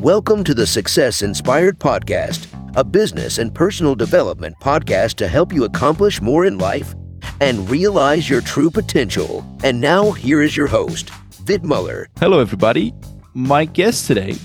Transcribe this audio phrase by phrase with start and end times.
[0.00, 5.64] Welcome to the Success Inspired Podcast, a business and personal development podcast to help you
[5.64, 6.94] accomplish more in life
[7.42, 9.44] and realize your true potential.
[9.62, 11.10] And now, here is your host,
[11.44, 12.08] Vid Muller.
[12.18, 12.94] Hello, everybody.
[13.34, 14.36] My guest today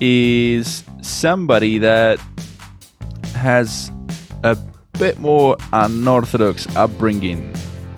[0.00, 2.18] is somebody that
[3.34, 3.92] has
[4.44, 4.56] a
[4.98, 7.42] bit more unorthodox upbringing.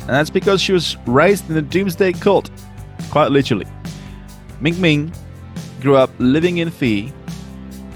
[0.00, 2.50] And that's because she was raised in the doomsday cult,
[3.10, 3.68] quite literally.
[4.60, 5.12] Ming Ming
[5.80, 7.12] grew up living in Fee,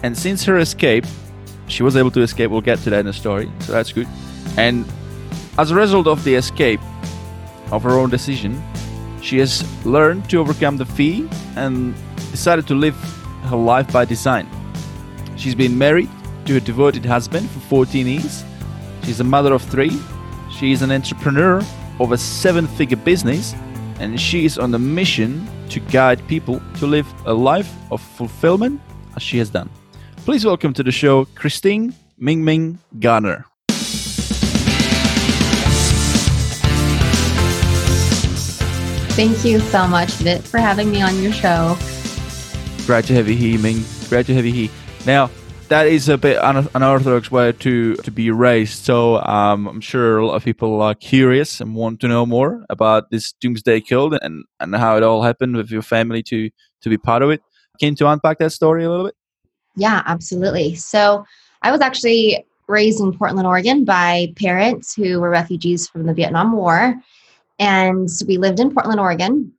[0.03, 1.05] and since her escape,
[1.69, 2.51] she was able to escape.
[2.51, 4.09] We'll get to that in the story, so that's good.
[4.57, 4.85] And
[5.59, 6.81] as a result of the escape
[7.71, 8.63] of her own decision,
[9.23, 11.95] she has learned to overcome the fee and
[12.31, 12.95] decided to live
[13.45, 14.49] her life by design.
[15.37, 16.09] She's been married
[16.47, 18.45] to a devoted husband for 14 years.
[19.05, 19.99] She's a mother of three.
[20.51, 21.63] She is an entrepreneur
[21.99, 23.55] of a seven figure business,
[24.01, 28.81] and she is on a mission to guide people to live a life of fulfillment
[29.15, 29.69] as she has done.
[30.25, 33.45] Please welcome to the show Christine Ming Ming Garner.
[39.13, 41.77] Thank you so much, Vit, for having me on your show.
[42.87, 43.85] Great to have you here, Ming.
[44.09, 44.71] Great to have you here.
[45.05, 45.31] Now,
[45.71, 48.85] that is a bit un- unorthodox way to, to be raised.
[48.85, 52.65] So um, I'm sure a lot of people are curious and want to know more
[52.69, 56.51] about this doomsday kill and, and how it all happened with your family to,
[56.83, 57.41] to be part of it.
[57.79, 59.15] Can you unpack that story a little bit?
[59.77, 60.75] Yeah, absolutely.
[60.75, 61.25] So
[61.63, 66.51] I was actually raised in Portland, Oregon by parents who were refugees from the Vietnam
[66.53, 67.01] War.
[67.61, 69.53] And we lived in Portland, Oregon.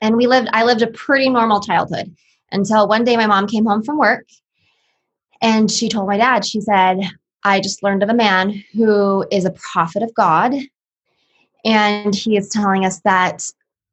[0.00, 2.14] And we lived, I lived a pretty normal childhood
[2.52, 4.24] until one day my mom came home from work
[5.40, 7.00] and she told my dad, she said,
[7.44, 10.54] I just learned of a man who is a prophet of God.
[11.64, 13.44] And he is telling us that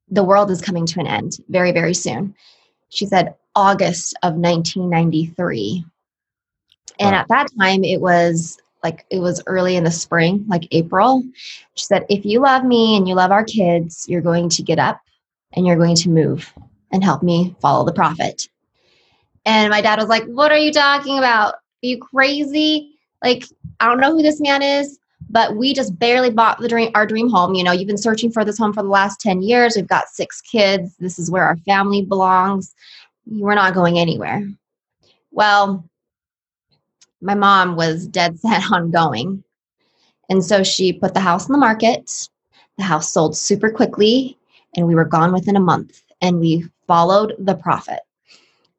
[0.09, 2.35] the world is coming to an end very, very soon.
[2.89, 5.85] She said, August of 1993.
[6.99, 7.19] And wow.
[7.19, 11.23] at that time, it was like it was early in the spring, like April.
[11.75, 14.79] She said, If you love me and you love our kids, you're going to get
[14.79, 15.01] up
[15.53, 16.53] and you're going to move
[16.91, 18.47] and help me follow the prophet.
[19.47, 21.53] And my dad was like, What are you talking about?
[21.53, 22.97] Are you crazy?
[23.24, 23.46] Like,
[23.80, 25.00] I don't know who this man is,
[25.30, 27.56] but we just barely bought the dream our dream home.
[27.56, 29.75] You know, you've been searching for this home for the last 10 years.
[29.75, 30.97] We've got six kids.
[30.97, 32.75] This is where our family belongs.
[33.25, 34.46] We're not going anywhere.
[35.31, 35.90] Well,
[37.22, 39.46] my mom was dead set on going.
[40.29, 42.28] And so she put the house on the market.
[42.78, 44.38] The house sold super quickly,
[44.75, 46.03] and we were gone within a month.
[46.22, 48.02] And we followed the prophet.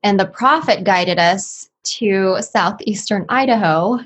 [0.08, 4.00] And the prophet guided us to southeastern Idaho,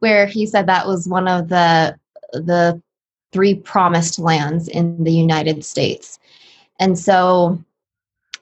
[0.00, 1.98] where he said that was one of the
[2.34, 2.78] the
[3.32, 6.18] three promised lands in the United States.
[6.78, 7.58] And so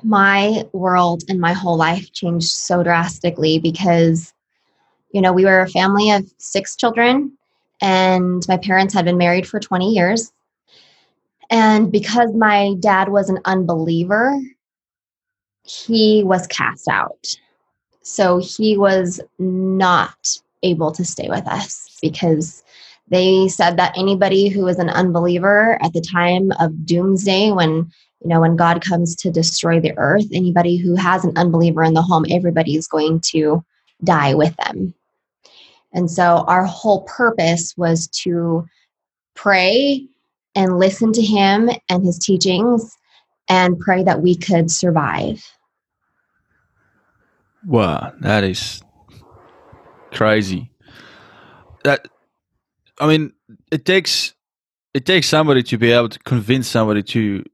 [0.02, 4.34] my world and my whole life changed so drastically because
[5.12, 7.30] you know, we were a family of six children
[7.80, 10.32] and my parents had been married for 20 years.
[11.48, 14.36] And because my dad was an unbeliever,
[15.68, 17.26] he was cast out.
[18.02, 20.16] So he was not
[20.62, 22.62] able to stay with us because
[23.08, 27.90] they said that anybody who was an unbeliever at the time of doomsday when
[28.20, 31.94] you know when god comes to destroy the earth anybody who has an unbeliever in
[31.94, 33.64] the home everybody is going to
[34.02, 34.92] die with them
[35.92, 38.66] and so our whole purpose was to
[39.34, 40.04] pray
[40.56, 42.96] and listen to him and his teachings
[43.48, 45.40] and pray that we could survive
[47.68, 48.80] Wow, that is
[50.10, 50.70] crazy.
[51.84, 52.08] That
[52.98, 53.34] I mean,
[53.70, 54.32] it takes
[54.94, 57.44] it takes somebody to be able to convince somebody to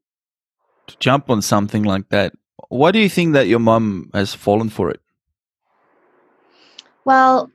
[0.87, 2.33] to jump on something like that.
[2.69, 5.01] Why do you think that your mom has fallen for it?
[7.05, 7.51] Well,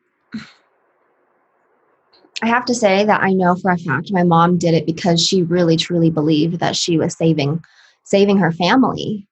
[2.42, 5.26] I have to say that I know for a fact my mom did it because
[5.26, 7.64] she really truly believed that she was saving
[8.04, 9.29] saving her family.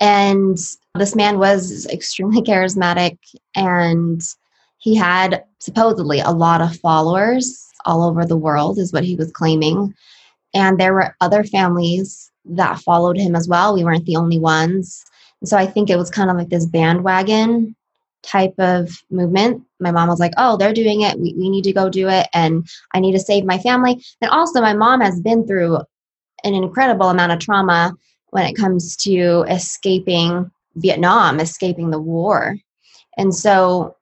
[0.00, 0.58] And
[0.94, 3.18] this man was extremely charismatic
[3.54, 4.22] and
[4.78, 9.30] he had supposedly a lot of followers all over the world, is what he was
[9.30, 9.94] claiming.
[10.54, 13.74] And there were other families that followed him as well.
[13.74, 15.04] We weren't the only ones.
[15.40, 17.76] And so I think it was kind of like this bandwagon
[18.22, 19.62] type of movement.
[19.80, 21.18] My mom was like, oh, they're doing it.
[21.18, 22.28] We, we need to go do it.
[22.32, 24.04] And I need to save my family.
[24.20, 25.78] And also, my mom has been through
[26.44, 27.94] an incredible amount of trauma
[28.32, 32.56] when it comes to escaping Vietnam, escaping the war.
[33.18, 33.94] And so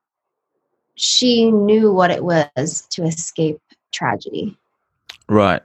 [0.95, 3.61] she knew what it was to escape
[3.93, 4.57] tragedy.
[5.29, 5.63] Right.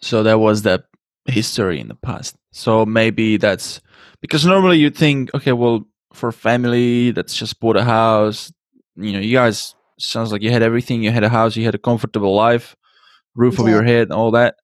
[0.00, 0.86] So there was that
[1.26, 2.36] history in the past.
[2.50, 3.80] So maybe that's
[4.20, 8.52] because normally you'd think, okay, well, for a family that's just bought a house.
[8.96, 11.04] You know, you guys sounds like you had everything.
[11.04, 12.74] You had a house, you had a comfortable life,
[13.36, 14.56] roof over your head, and all that.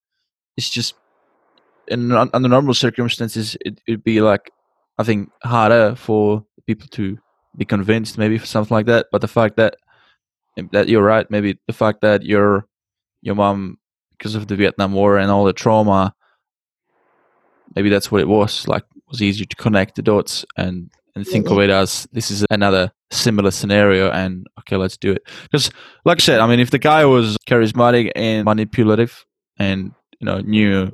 [0.56, 0.94] It's just
[1.92, 4.50] in under normal circumstances, it, it'd be like
[4.98, 7.18] I think harder for people to
[7.56, 9.06] be convinced, maybe for something like that.
[9.12, 9.76] But the fact that
[10.58, 12.66] um, that you're right, maybe the fact that your
[13.20, 13.78] your mom,
[14.10, 16.14] because of the Vietnam War and all the trauma,
[17.74, 18.66] maybe that's what it was.
[18.66, 21.62] Like, it was easier to connect the dots and and think of mm-hmm.
[21.62, 25.70] it as this is another similar scenario and okay let's do it because
[26.06, 29.26] like i said i mean if the guy was charismatic and manipulative
[29.58, 30.90] and you know knew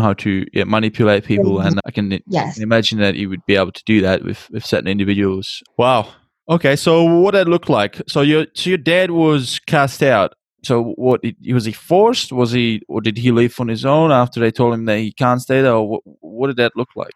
[0.00, 2.58] how to yeah, manipulate people and i can Yes.
[2.58, 6.08] imagine that you would be able to do that with with certain individuals wow
[6.48, 10.34] okay so what did it look like so your so your dad was cast out
[10.64, 14.10] so what he- was he forced was he or did he leave on his own
[14.10, 16.88] after they told him that he can't stay there or what, what did that look
[16.96, 17.14] like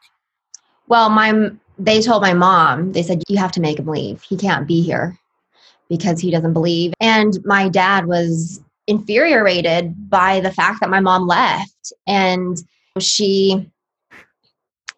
[0.89, 2.93] Well, my they told my mom.
[2.93, 4.23] They said you have to make him leave.
[4.23, 5.19] He can't be here
[5.89, 6.93] because he doesn't believe.
[7.01, 11.93] And my dad was infuriated by the fact that my mom left.
[12.07, 12.57] And
[12.99, 13.71] she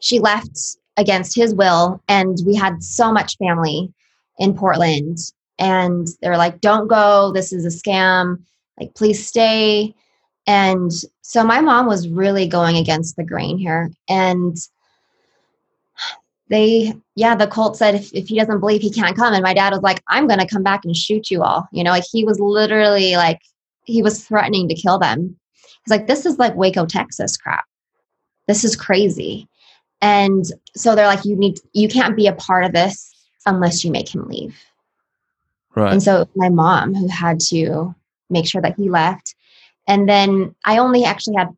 [0.00, 0.58] she left
[0.96, 3.92] against his will and we had so much family
[4.38, 5.18] in Portland.
[5.58, 7.32] And they're like don't go.
[7.32, 8.42] This is a scam.
[8.78, 9.94] Like please stay.
[10.46, 10.92] And
[11.22, 13.90] so my mom was really going against the grain here.
[14.08, 14.56] And
[16.50, 19.32] they yeah the cult said if, if he doesn't believe he can't come.
[19.32, 21.68] And my dad was like i'm gonna come back and shoot you all.
[21.70, 23.40] You know like he was literally like
[23.84, 25.36] he was threatening to kill them
[25.84, 27.64] he's like this is like waco texas crap
[28.48, 29.48] this is crazy
[30.00, 30.44] and
[30.76, 33.12] so they're like you need you can't be a part of this
[33.46, 34.56] unless you make him leave
[35.74, 37.94] right and so my mom who had to
[38.30, 39.34] make sure that he left.
[39.86, 41.48] And then I only actually had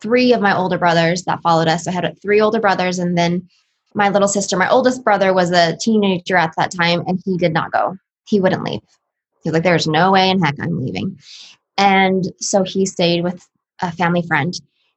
[0.00, 1.86] three of my older brothers that followed us.
[1.86, 3.48] I had three older brothers, and then
[3.94, 4.56] my little sister.
[4.56, 7.96] My oldest brother was a teenager at that time, and he did not go.
[8.26, 8.80] He wouldn't leave.
[9.42, 11.18] He was like, There's no way in heck I'm leaving.
[11.76, 13.46] And so he stayed with
[13.82, 14.54] a family friend.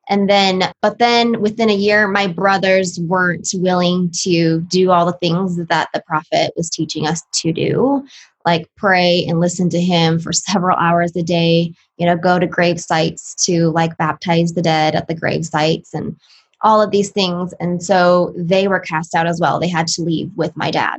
[0.10, 5.18] And then, but then within a year, my brothers weren't willing to do all the
[5.18, 8.06] things that the prophet was teaching us to do
[8.46, 12.48] like pray and listen to him for several hours a day you know go to
[12.48, 16.16] grave sites to like baptize the dead at the grave sites and
[16.62, 17.54] all of these things.
[17.60, 19.60] And so they were cast out as well.
[19.60, 20.98] They had to leave with my dad.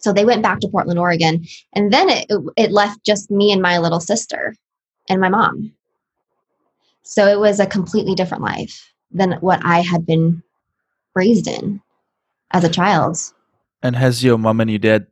[0.00, 1.44] So they went back to portland oregon.
[1.74, 2.26] And then it,
[2.56, 4.54] it left just me and my little sister
[5.08, 5.72] and my mom
[7.02, 10.42] so it was a completely different life than what i had been
[11.14, 11.80] raised in
[12.52, 13.16] as a child
[13.82, 15.06] And has your mom and your dad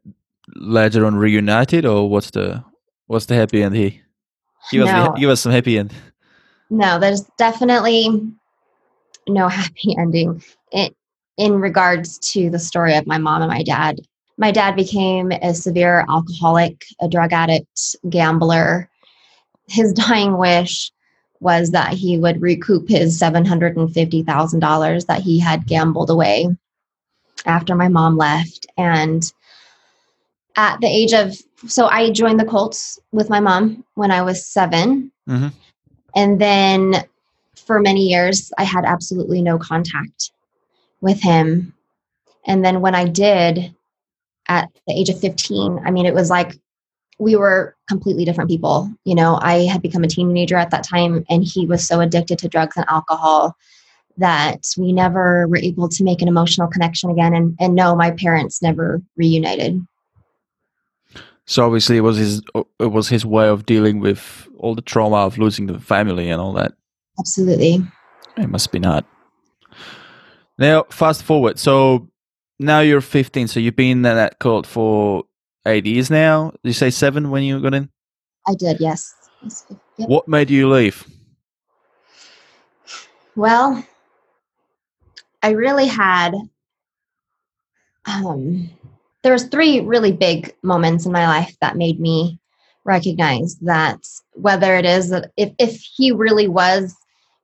[0.56, 2.62] later on reunited, or what's the
[3.06, 3.92] what's the happy end here?
[4.70, 5.12] Give us No.
[5.12, 5.92] the, give us some happy end.
[6.70, 8.08] No, there's definitely
[9.28, 10.42] no happy ending
[10.72, 10.90] in,
[11.36, 14.00] in regards to the story of my mom and my dad.
[14.36, 18.88] My dad became a severe alcoholic, a drug addict, gambler.
[19.66, 20.92] His dying wish
[21.40, 26.48] was that he would recoup his $750,000 that he had gambled away
[27.44, 28.66] after my mom left.
[28.76, 29.30] And
[30.56, 31.36] at the age of,
[31.66, 35.52] so I joined the Colts with my mom when I was 7 Mhm.
[36.14, 37.04] and then
[37.56, 40.30] for many years, I had absolutely no contact
[41.00, 41.72] with him.
[42.46, 43.74] And then when I did
[44.48, 46.58] at the age of 15, I mean, it was like
[47.18, 48.90] we were completely different people.
[49.04, 52.38] You know, I had become a teenager at that time, and he was so addicted
[52.40, 53.56] to drugs and alcohol
[54.16, 57.34] that we never were able to make an emotional connection again.
[57.34, 59.84] And, and no, my parents never reunited.
[61.46, 62.42] So obviously, it was his
[62.78, 66.40] it was his way of dealing with all the trauma of losing the family and
[66.40, 66.72] all that.
[67.18, 67.82] Absolutely.
[68.36, 69.04] It must be not.
[70.58, 71.58] Now, fast forward.
[71.58, 72.08] So
[72.58, 73.48] now you're 15.
[73.48, 75.24] So you've been in that cult for
[75.66, 76.50] eight years now.
[76.62, 77.90] Did you say seven when you got in?
[78.46, 79.12] I did, yes.
[79.98, 80.08] Yep.
[80.08, 81.06] What made you leave?
[83.36, 83.84] Well,
[85.42, 86.34] I really had
[88.06, 88.70] um
[89.22, 92.38] there was three really big moments in my life that made me
[92.84, 93.98] recognize that
[94.32, 96.94] whether it is that if if he really was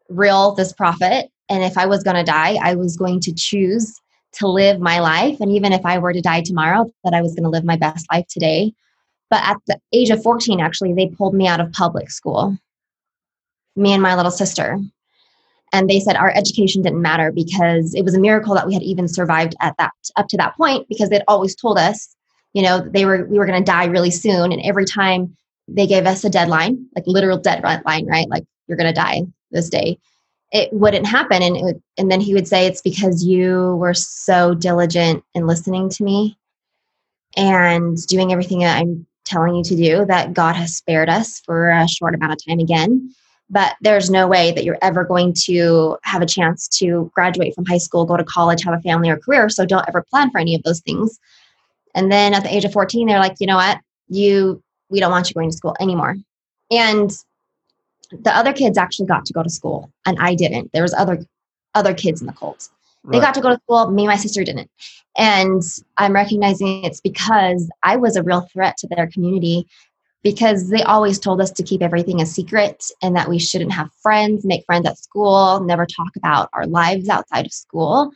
[0.08, 3.92] real this prophet and if I was going to die, I was going to choose
[4.32, 5.40] to live my life.
[5.40, 7.76] And even if I were to die tomorrow that I was going to live my
[7.76, 8.72] best life today.
[9.28, 12.56] But at the age of 14 actually they pulled me out of public school.
[13.76, 14.78] Me and my little sister.
[15.72, 18.82] And they said our education didn't matter because it was a miracle that we had
[18.82, 22.14] even survived at that up to that point because they'd always told us
[22.52, 24.52] you know they were we were going to die really soon.
[24.52, 25.36] And every time
[25.68, 28.28] they gave us a deadline like literal deadline right?
[28.28, 29.22] Like you're going to die
[29.52, 29.98] this day
[30.52, 31.42] it wouldn't happen.
[31.42, 35.88] And, would, and then he would say, It's because you were so diligent in listening
[35.90, 36.38] to me
[37.36, 41.70] and doing everything that I'm telling you to do that God has spared us for
[41.70, 43.14] a short amount of time again.
[43.48, 47.66] But there's no way that you're ever going to have a chance to graduate from
[47.66, 49.48] high school, go to college, have a family or career.
[49.48, 51.18] So don't ever plan for any of those things.
[51.94, 53.80] And then at the age of 14, they're like, you know what?
[54.08, 56.16] You, we don't want you going to school anymore.
[56.70, 57.10] And
[58.10, 60.70] the other kids actually got to go to school and I didn't.
[60.72, 61.24] There was other
[61.74, 62.68] other kids in the cult.
[63.02, 63.12] Right.
[63.12, 64.70] They got to go to school, me and my sister didn't.
[65.16, 65.62] And
[65.96, 69.66] I'm recognizing it's because I was a real threat to their community
[70.22, 73.90] because they always told us to keep everything a secret and that we shouldn't have
[74.02, 78.10] friends, make friends at school, never talk about our lives outside of school.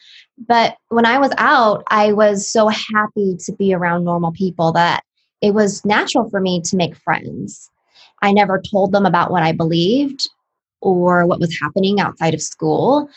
[0.47, 5.03] But when I was out, I was so happy to be around normal people that
[5.41, 7.71] it was natural for me to make friends.
[8.25, 10.31] I never told them about what I believed
[10.81, 13.11] or what was happening outside of school,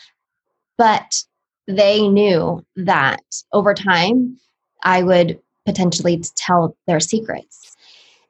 [0.76, 1.24] but
[1.66, 3.22] they knew that
[3.54, 4.38] over time
[4.82, 7.74] I would potentially tell their secrets.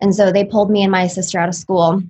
[0.01, 2.01] And so they pulled me and my sister out of school.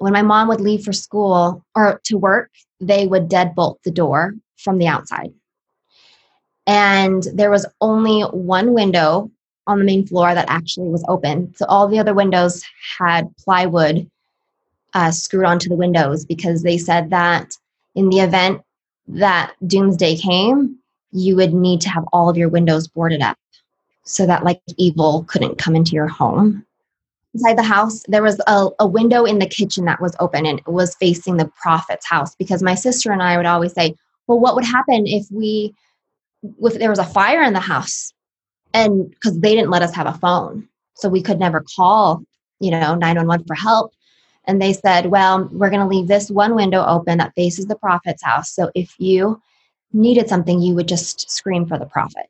[0.00, 4.34] When my mom would leave for school or to work, they would deadbolt the door
[4.58, 5.32] from the outside.
[6.66, 9.30] And there was only one window
[9.68, 11.54] on the main floor that actually was open.
[11.54, 12.64] So all the other windows
[12.98, 14.10] had plywood
[14.94, 17.52] uh, screwed onto the windows because they said that
[17.94, 18.62] in the event
[19.06, 20.78] that doomsday came,
[21.12, 23.38] you would need to have all of your windows boarded up
[24.04, 26.64] so that like evil couldn't come into your home.
[27.34, 30.58] Inside the house, there was a, a window in the kitchen that was open and
[30.60, 33.94] it was facing the prophet's house because my sister and I would always say,
[34.26, 35.74] well, what would happen if we,
[36.62, 38.12] if there was a fire in the house?
[38.74, 40.68] And because they didn't let us have a phone.
[40.94, 42.22] So we could never call
[42.60, 43.92] you know 911 for help.
[44.44, 47.76] And they said well we're going to leave this one window open that faces the
[47.76, 48.50] prophet's house.
[48.50, 49.40] So if you
[49.92, 52.26] needed something you would just scream for the prophet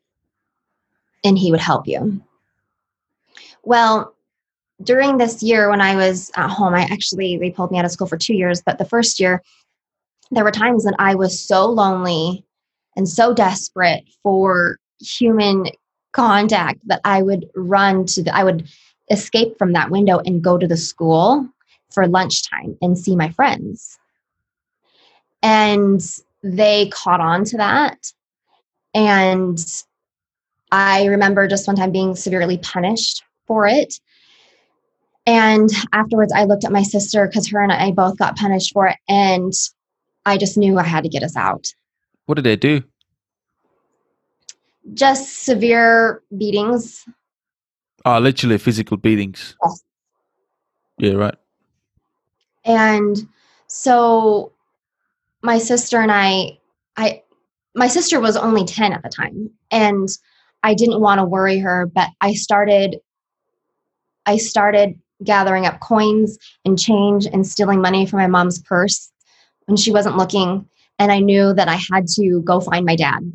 [1.23, 2.21] and he would help you.
[3.63, 4.15] Well
[4.81, 7.91] during this year when i was at home i actually they pulled me out of
[7.91, 9.41] school for two years but the first year
[10.31, 12.45] there were times when i was so lonely
[12.95, 15.65] and so desperate for human
[16.11, 18.67] contact that I would run to the, I would
[19.11, 21.47] escape from that window and go to the school
[21.91, 23.97] for lunchtime and see my friends.
[25.41, 26.01] And
[26.43, 28.11] they caught on to that.
[28.93, 29.59] And
[30.71, 33.99] I remember just one time being severely punished for it.
[35.25, 38.87] And afterwards, I looked at my sister because her and I both got punished for
[38.87, 38.97] it.
[39.07, 39.53] And
[40.25, 41.67] I just knew I had to get us out.
[42.25, 42.83] What did they do?
[44.93, 47.05] Just severe beatings.
[48.05, 49.55] Oh, literally physical beatings.
[49.63, 49.83] Yes.
[50.97, 51.35] Yeah, right.
[52.65, 53.27] And
[53.67, 54.51] so
[55.41, 56.59] my sister and I,
[56.97, 57.23] I,
[57.75, 60.07] my sister was only 10 at the time and
[60.63, 62.97] I didn't want to worry her, but I started,
[64.25, 69.11] I started gathering up coins and change and stealing money from my mom's purse
[69.65, 70.67] when she wasn't looking.
[70.97, 73.31] And I knew that I had to go find my dad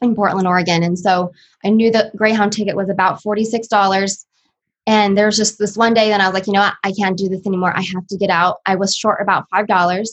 [0.00, 0.82] in Portland, Oregon.
[0.82, 1.32] And so
[1.64, 4.24] I knew the Greyhound ticket was about $46.
[4.86, 6.74] And there's just this one day that I was like, you know what?
[6.84, 7.76] I can't do this anymore.
[7.76, 8.58] I have to get out.
[8.66, 10.08] I was short about $5,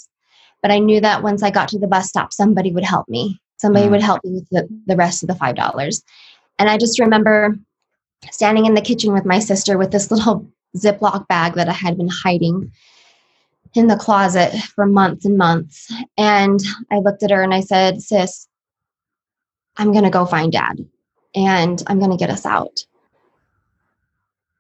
[0.62, 3.40] but I knew that once I got to the bus stop, somebody would help me.
[3.58, 3.92] Somebody mm.
[3.92, 6.04] would help me with the, the rest of the $5.
[6.60, 7.58] And I just remember
[8.32, 11.98] standing in the kitchen with my sister with this little Ziploc bag that I had
[11.98, 12.72] been hiding
[13.74, 15.92] in the closet for months and months.
[16.18, 16.60] And
[16.92, 18.47] I looked at her and I said, Sis,
[19.78, 20.78] I'm going to go find dad
[21.36, 22.86] and I'm going to get us out.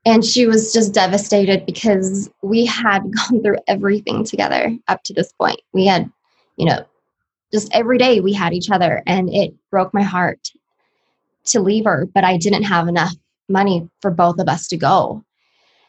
[0.05, 5.33] And she was just devastated because we had gone through everything together up to this
[5.33, 5.59] point.
[5.73, 6.09] We had,
[6.55, 6.85] you know,
[7.51, 10.51] just every day we had each other, and it broke my heart
[11.45, 13.13] to leave her, but I didn't have enough
[13.47, 15.23] money for both of us to go.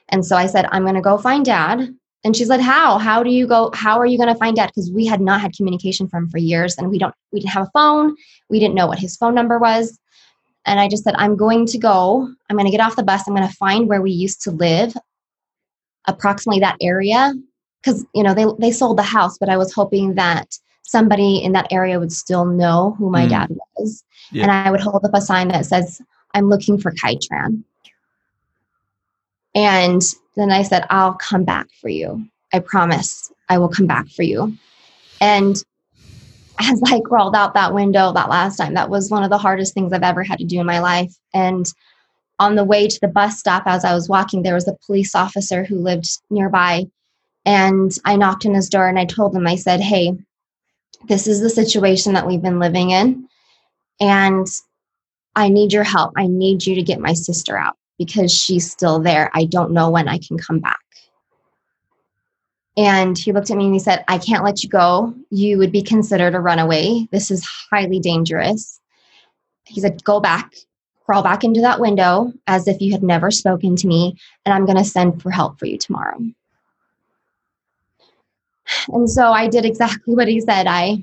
[0.08, 1.94] And so I said, I'm going to go find dad
[2.25, 2.99] and she said, How?
[2.99, 3.71] How do you go?
[3.75, 4.67] How are you going to find dad?
[4.67, 7.69] Because we had not had communication from for years and we don't, we didn't have
[7.69, 8.17] a phone.
[8.51, 9.99] We didn't know what his phone number was.
[10.67, 12.29] And I just said, I'm going to go.
[12.51, 13.23] I'm going to get off the bus.
[13.27, 14.95] I'm going to find where we used to live,
[16.07, 17.33] approximately that area.
[17.83, 21.53] Because, you know, they, they sold the house, but I was hoping that somebody in
[21.53, 23.31] that area would still know who my mm.
[23.31, 24.05] dad was.
[24.33, 24.43] Yeah.
[24.43, 26.03] And I would hold up a sign that says,
[26.35, 27.63] I'm looking for Kai Tran.
[29.59, 30.00] And
[30.37, 32.25] then I said, I'll come back for you.
[32.53, 34.57] I promise I will come back for you.
[35.21, 35.61] And
[36.61, 39.75] as I crawled out that window that last time, that was one of the hardest
[39.75, 41.12] things I've ever had to do in my life.
[41.35, 41.67] And
[42.38, 45.17] on the way to the bus stop, as I was walking, there was a police
[45.17, 46.87] officer who lived nearby.
[47.45, 50.17] And I knocked on his door and I told him, I said, Hey,
[51.09, 53.29] this is the situation that we've been living in.
[53.99, 54.47] And
[55.35, 56.12] I need your help.
[56.17, 59.31] I need you to get my sister out because she's still there.
[59.35, 60.78] I don't know when I can come back.
[62.76, 65.12] And he looked at me and he said, I can't let you go.
[65.31, 67.09] You would be considered a runaway.
[67.11, 68.81] This is highly dangerous.
[69.64, 70.55] He said, Go back,
[71.05, 74.64] crawl back into that window as if you had never spoken to me, and I'm
[74.64, 76.19] going to send for help for you tomorrow.
[78.88, 80.67] And so I did exactly what he said.
[80.69, 81.02] I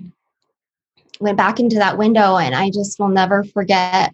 [1.20, 4.14] went back into that window, and I just will never forget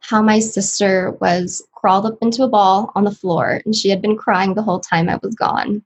[0.00, 4.02] how my sister was crawled up into a ball on the floor, and she had
[4.02, 5.82] been crying the whole time I was gone.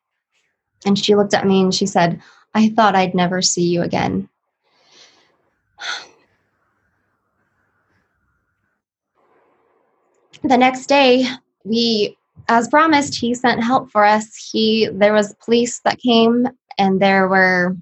[0.87, 2.21] And she looked at me and she said,
[2.55, 4.29] I thought I'd never see you again.
[10.43, 11.27] The next day,
[11.65, 12.17] we
[12.49, 14.35] as promised, he sent help for us.
[14.51, 16.49] He there was police that came
[16.79, 17.77] and there were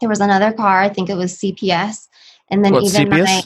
[0.00, 2.08] there was another car, I think it was CPS.
[2.50, 3.24] And then even CPS?
[3.24, 3.42] my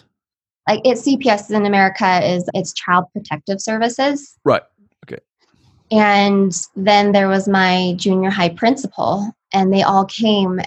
[0.69, 4.38] like it's CPS in America is it's Child Protective Services.
[4.45, 4.62] Right.
[5.04, 5.21] Okay.
[5.90, 10.61] And then there was my junior high principal, and they all came.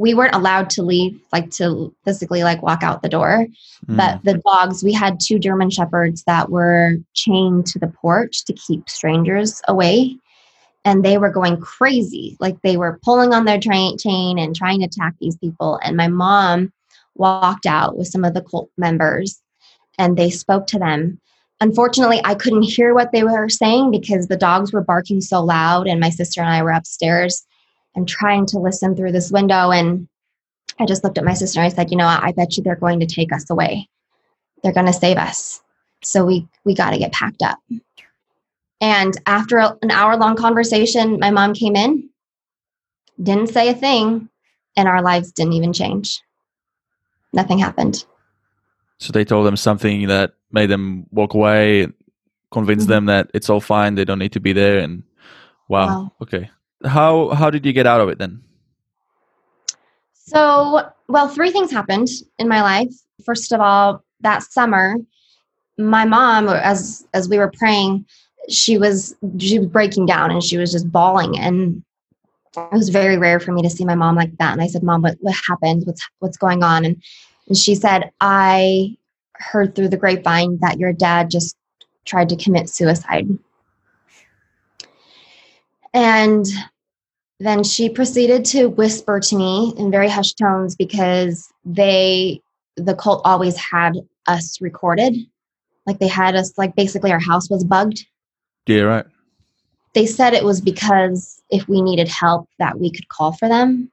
[0.00, 3.46] We weren't allowed to leave, like to physically like walk out the door.
[3.88, 3.96] Mm.
[3.96, 8.52] But the dogs, we had two German shepherds that were chained to the porch to
[8.52, 10.16] keep strangers away.
[10.84, 12.36] And they were going crazy.
[12.38, 15.80] Like they were pulling on their train chain and trying to attack these people.
[15.82, 16.72] And my mom
[17.18, 19.42] walked out with some of the cult members
[19.98, 21.20] and they spoke to them.
[21.60, 25.88] Unfortunately i couldn't hear what they were saying because the dogs were barking so loud
[25.88, 27.44] and my sister and i were upstairs
[27.96, 30.06] and trying to listen through this window and
[30.78, 32.76] i just looked at my sister and i said you know i bet you they're
[32.76, 33.88] going to take us away.
[34.62, 35.60] They're going to save us.
[36.02, 37.58] So we we got to get packed up.
[38.80, 42.08] And after an hour long conversation my mom came in
[43.20, 44.28] didn't say a thing
[44.76, 46.22] and our lives didn't even change
[47.32, 48.04] nothing happened
[49.00, 51.86] So they told them something that made them walk away,
[52.50, 52.88] convince Mhm.
[52.88, 55.02] them that it's all fine, they don't need to be there, and
[55.68, 56.12] wow, Wow.
[56.22, 56.50] okay.
[56.84, 58.42] How how did you get out of it then?
[60.12, 62.92] So, well, three things happened in my life.
[63.24, 64.96] First of all, that summer,
[65.78, 68.04] my mom, as as we were praying,
[68.48, 71.38] she was she was breaking down and she was just bawling.
[71.38, 71.82] And
[72.72, 74.52] it was very rare for me to see my mom like that.
[74.52, 75.82] And I said, "Mom, what what happened?
[75.86, 77.02] What's what's going on?" And
[77.48, 78.96] and she said, "I
[79.34, 81.56] heard through the grapevine that your dad just
[82.04, 83.28] tried to commit suicide."
[85.94, 86.46] And
[87.40, 92.40] then she proceeded to whisper to me in very hushed tones because they
[92.76, 93.94] the cult always had
[94.26, 95.16] us recorded
[95.86, 98.06] like they had us like basically our house was bugged
[98.66, 99.06] Yeah, right.
[99.94, 103.90] they said it was because if we needed help that we could call for them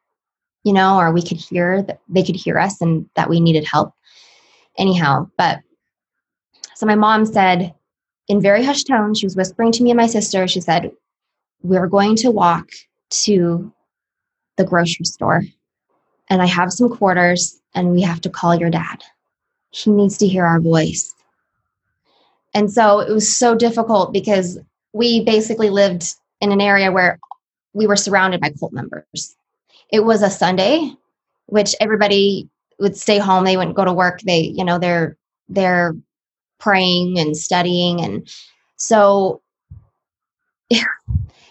[0.63, 3.65] you know or we could hear that they could hear us and that we needed
[3.65, 3.93] help.
[4.77, 5.59] Anyhow but
[6.75, 7.73] so my mom said
[8.27, 10.91] in very hushed tones she was whispering to me and my sister she said
[11.61, 12.67] we're going to walk
[13.09, 13.71] to
[14.57, 15.43] the grocery store
[16.29, 19.03] and i have some quarters and we have to call your dad.
[19.69, 21.13] He needs to hear our voice.
[22.53, 24.57] And so it was so difficult because
[24.93, 27.19] we basically lived in an area where
[27.75, 29.35] we were surrounded by cult members.
[29.91, 30.91] It was a Sunday,
[31.45, 33.43] which everybody would stay home.
[33.43, 34.21] They wouldn't go to work.
[34.21, 35.17] They, you know, they're
[35.49, 35.95] they're
[36.59, 38.27] praying and studying, and
[38.77, 39.41] so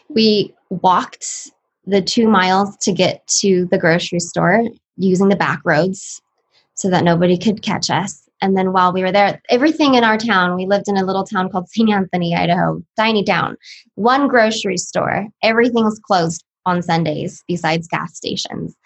[0.08, 1.50] we walked
[1.86, 4.64] the two miles to get to the grocery store
[4.96, 6.22] using the back roads
[6.74, 8.23] so that nobody could catch us.
[8.44, 11.24] And then while we were there, everything in our town, we lived in a little
[11.24, 11.88] town called St.
[11.90, 13.56] Anthony, Idaho, tiny town,
[13.94, 15.26] one grocery store.
[15.42, 18.76] Everything was closed on Sundays besides gas stations.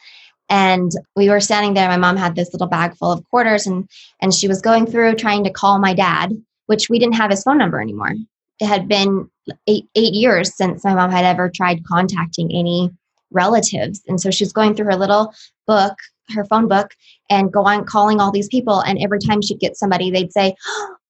[0.49, 1.88] And we were standing there.
[1.88, 3.90] My mom had this little bag full of quarters and
[4.23, 6.33] and she was going through trying to call my dad,
[6.66, 8.12] which we didn't have his phone number anymore.
[8.61, 9.29] It had been
[9.66, 12.92] eight eight years since my mom had ever tried contacting any
[13.33, 14.03] relatives.
[14.07, 15.35] And so she's going through her little
[15.66, 15.94] book,
[16.35, 16.95] her phone book,
[17.31, 18.81] and go on calling all these people.
[18.81, 20.55] And every time she'd get somebody, they'd say,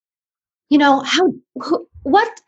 [0.70, 2.40] you know, how, who, what,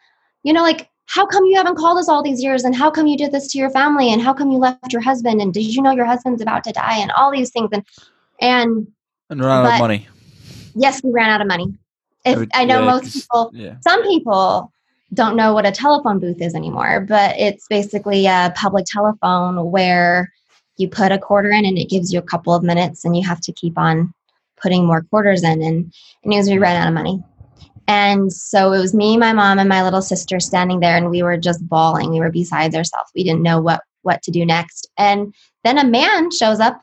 [0.42, 2.62] you know, like, how come you haven't called us all these years?
[2.64, 4.12] And how come you did this to your family?
[4.12, 5.40] And how come you left your husband?
[5.40, 6.98] And did you know your husband's about to die?
[6.98, 7.68] And all these things.
[7.72, 7.84] And,
[8.40, 8.86] and
[9.28, 10.06] And run out of money.
[10.76, 11.66] yes, we ran out of money.
[12.24, 13.74] If, Every- oh, I know yeah, most people, Yeah.
[13.80, 14.72] some people
[15.12, 20.30] don't know what a telephone booth is anymore, but it's basically a public telephone where
[20.80, 23.26] you put a quarter in and it gives you a couple of minutes and you
[23.26, 24.12] have to keep on
[24.60, 25.92] putting more quarters in and,
[26.24, 27.22] and as we ran out of money.
[27.86, 31.24] And so it was me, my mom, and my little sister standing there, and we
[31.24, 32.10] were just bawling.
[32.10, 33.10] We were besides ourselves.
[33.16, 34.88] We didn't know what what to do next.
[34.96, 36.80] And then a man shows up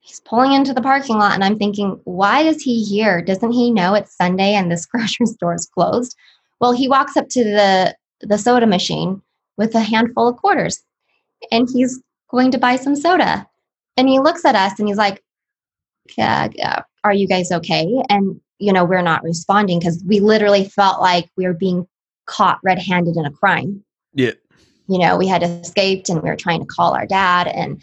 [0.00, 3.22] he's pulling into the parking lot and I'm thinking, why is he here?
[3.22, 6.16] Doesn't he know it's Sunday and this grocery store is closed?
[6.60, 9.22] Well, he walks up to the the soda machine
[9.56, 10.82] with a handful of quarters
[11.50, 13.46] and he's going to buy some soda.
[13.96, 15.22] And he looks at us and he's like,
[16.16, 18.02] yeah, yeah, are you guys okay?
[18.08, 21.88] And you know, we're not responding because we literally felt like we were being
[22.26, 23.82] caught red-handed in a crime.
[24.12, 24.32] Yeah.
[24.86, 27.82] You know, we had escaped and we were trying to call our dad and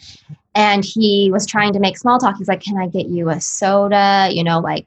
[0.54, 2.36] and he was trying to make small talk.
[2.36, 4.28] He's like, "Can I get you a soda?
[4.30, 4.86] You know, like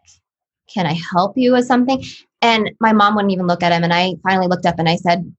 [0.73, 2.03] can I help you with something?"
[2.41, 4.95] And my mom wouldn't even look at him and I finally looked up and I
[4.95, 5.31] said,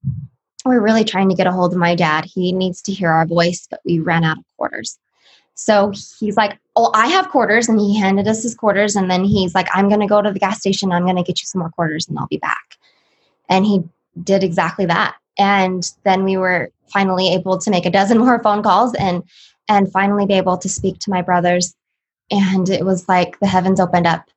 [0.65, 2.25] "We're really trying to get a hold of my dad.
[2.25, 4.99] He needs to hear our voice, but we ran out of quarters."
[5.55, 7.69] So he's like, Oh, I have quarters.
[7.69, 8.97] And he handed us his quarters.
[8.97, 10.93] And then he's like, I'm going to go to the gas station.
[10.93, 12.77] I'm going to get you some more quarters and I'll be back.
[13.49, 13.83] And he
[14.23, 15.17] did exactly that.
[15.39, 19.23] And then we were finally able to make a dozen more phone calls and
[19.69, 21.75] and finally be able to speak to my brothers.
[22.31, 24.29] And it was like the heavens opened up.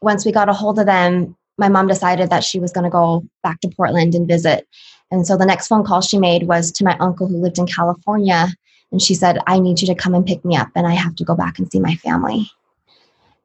[0.00, 2.90] Once we got a hold of them, my mom decided that she was going to
[2.90, 4.66] go back to Portland and visit.
[5.10, 7.66] And so the next phone call she made was to my uncle who lived in
[7.66, 8.48] California
[8.90, 11.14] and she said, I need you to come and pick me up, and I have
[11.16, 12.50] to go back and see my family.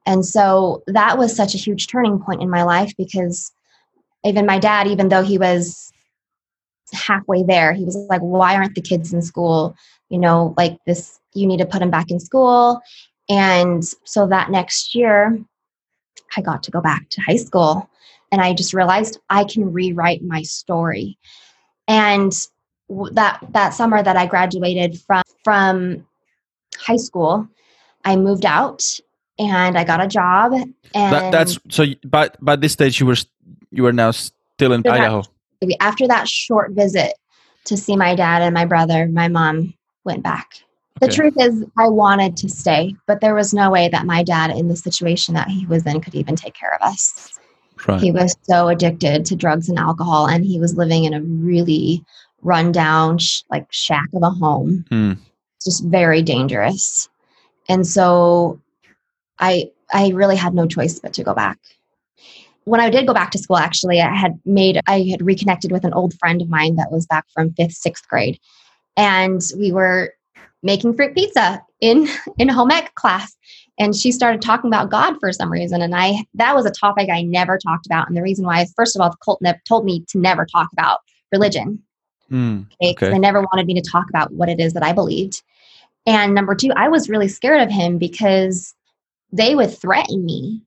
[0.05, 3.51] And so that was such a huge turning point in my life because
[4.23, 5.91] even my dad, even though he was
[6.93, 9.75] halfway there, he was like, Why aren't the kids in school?
[10.09, 12.81] You know, like this, you need to put them back in school.
[13.29, 15.39] And so that next year,
[16.35, 17.89] I got to go back to high school
[18.31, 21.17] and I just realized I can rewrite my story.
[21.87, 22.31] And
[23.13, 26.05] that that summer that I graduated from from
[26.77, 27.47] high school,
[28.05, 28.83] I moved out
[29.39, 30.53] and I got a job.
[30.53, 31.85] And that, that's so.
[32.05, 33.17] By by this stage, you were
[33.71, 35.23] you were now still in Idaho.
[35.61, 37.13] That, after that short visit
[37.65, 40.49] to see my dad and my brother, my mom went back.
[40.99, 44.51] The truth is, I wanted to stay, but there was no way that my dad,
[44.51, 47.32] in the situation that he was in, could even take care of us.
[47.87, 48.01] Right.
[48.01, 52.03] He was so addicted to drugs and alcohol, and he was living in a really
[52.41, 54.85] rundown, sh- like shack of a home.
[54.89, 55.17] Mm.
[55.63, 57.09] Just very dangerous.
[57.69, 58.59] And so
[59.39, 61.59] I I really had no choice but to go back.
[62.65, 65.83] When I did go back to school, actually, I had made I had reconnected with
[65.83, 68.39] an old friend of mine that was back from fifth, sixth grade.
[68.95, 70.13] And we were
[70.61, 73.35] making fruit pizza in in home ec class
[73.79, 77.09] and she started talking about god for some reason and i that was a topic
[77.09, 79.59] i never talked about and the reason why is first of all the cult ne-
[79.67, 80.99] told me to never talk about
[81.31, 81.81] religion
[82.33, 83.11] Mm, okay.
[83.11, 85.43] They never wanted me to talk about what it is that I believed.
[86.05, 88.73] And number two, I was really scared of him because
[89.31, 90.61] they would threaten me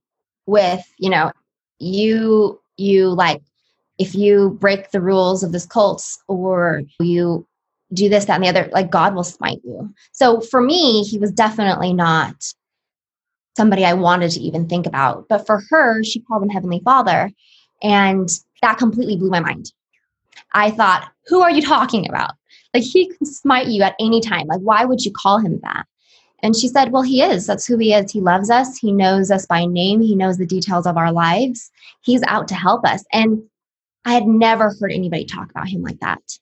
[0.46, 1.32] with, you know,
[1.78, 3.42] you, you like,
[3.98, 7.46] if you break the rules of this cult or you
[7.92, 9.92] do this, that, and the other, like God will smite you.
[10.12, 12.34] So for me, he was definitely not
[13.56, 15.26] somebody I wanted to even think about.
[15.28, 17.30] But for her, she called him Heavenly Father.
[17.82, 18.28] And
[18.62, 19.72] that completely blew my mind.
[20.52, 22.32] I thought, who are you talking about?
[22.72, 24.46] Like he can smite you at any time.
[24.46, 25.86] Like, why would you call him that?
[26.42, 27.46] And she said, Well, he is.
[27.46, 28.12] That's who he is.
[28.12, 28.76] He loves us.
[28.76, 30.00] He knows us by name.
[30.00, 31.70] He knows the details of our lives.
[32.02, 33.04] He's out to help us.
[33.12, 33.42] And
[34.04, 36.38] I had never heard anybody talk about him like that.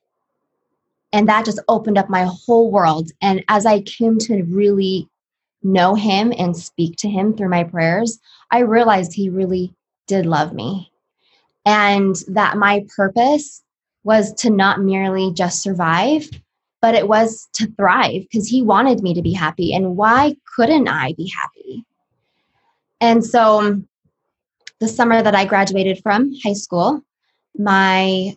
[1.13, 3.13] And that just opened up my whole world.
[3.23, 5.09] And as I came to really
[5.65, 9.75] know him and speak to him through my prayers, I realized he really
[10.07, 10.93] did love me.
[11.65, 13.63] And that my purpose
[14.05, 16.29] was to not merely just survive,
[16.83, 19.73] but it was to thrive because he wanted me to be happy.
[19.73, 21.85] And why couldn't I be happy?
[23.01, 23.83] And so
[24.81, 27.03] the summer that I graduated from high school,
[27.57, 28.37] my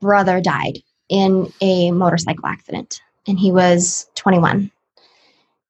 [0.00, 4.70] brother died in a motorcycle accident, and he was 21.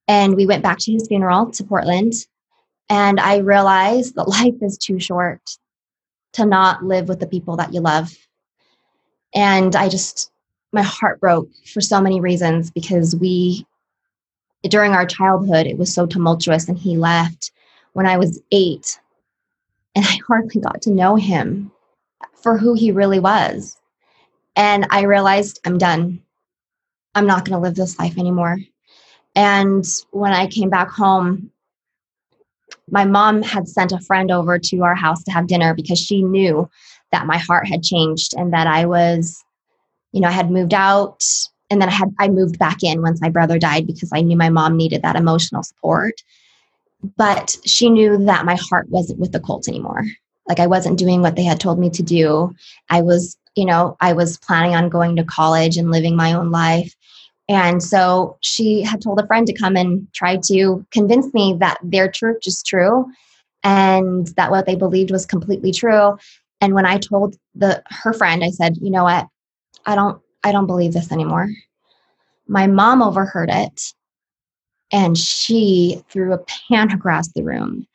[0.09, 2.15] And we went back to his funeral to Portland.
[2.89, 5.43] And I realized that life is too short
[6.33, 8.17] to not live with the people that you love
[9.35, 10.31] and I just,
[10.73, 13.67] my heart broke for so many reasons because we,
[14.63, 17.53] during our childhood, it was so tumultuous and he left
[17.93, 18.99] when I was eight.
[19.95, 21.71] And I hardly got to know him
[22.43, 23.77] for who he really was.
[24.57, 26.21] And I realized I'm done.
[27.15, 28.59] I'm not going to live this life anymore.
[29.35, 31.51] And when I came back home,
[32.91, 36.23] my mom had sent a friend over to our house to have dinner because she
[36.23, 36.69] knew
[37.13, 39.43] that my heart had changed and that I was,
[40.13, 41.25] you know, I had moved out
[41.71, 44.37] and then I had I moved back in once my brother died because I knew
[44.37, 46.15] my mom needed that emotional support.
[47.17, 50.05] But she knew that my heart wasn't with the cult anymore.
[50.49, 52.55] Like I wasn't doing what they had told me to do.
[52.91, 56.51] I was, you know, I was planning on going to college and living my own
[56.51, 56.95] life.
[57.49, 61.79] And so she had told a friend to come and try to convince me that
[61.83, 63.07] their church is true
[63.65, 66.17] and that what they believed was completely true.
[66.61, 69.27] And when I told the her friend, I said, "You know what?
[69.87, 71.49] I don't I don't believe this anymore."
[72.47, 73.95] My mom overheard it
[74.93, 77.87] and she threw a pan across the room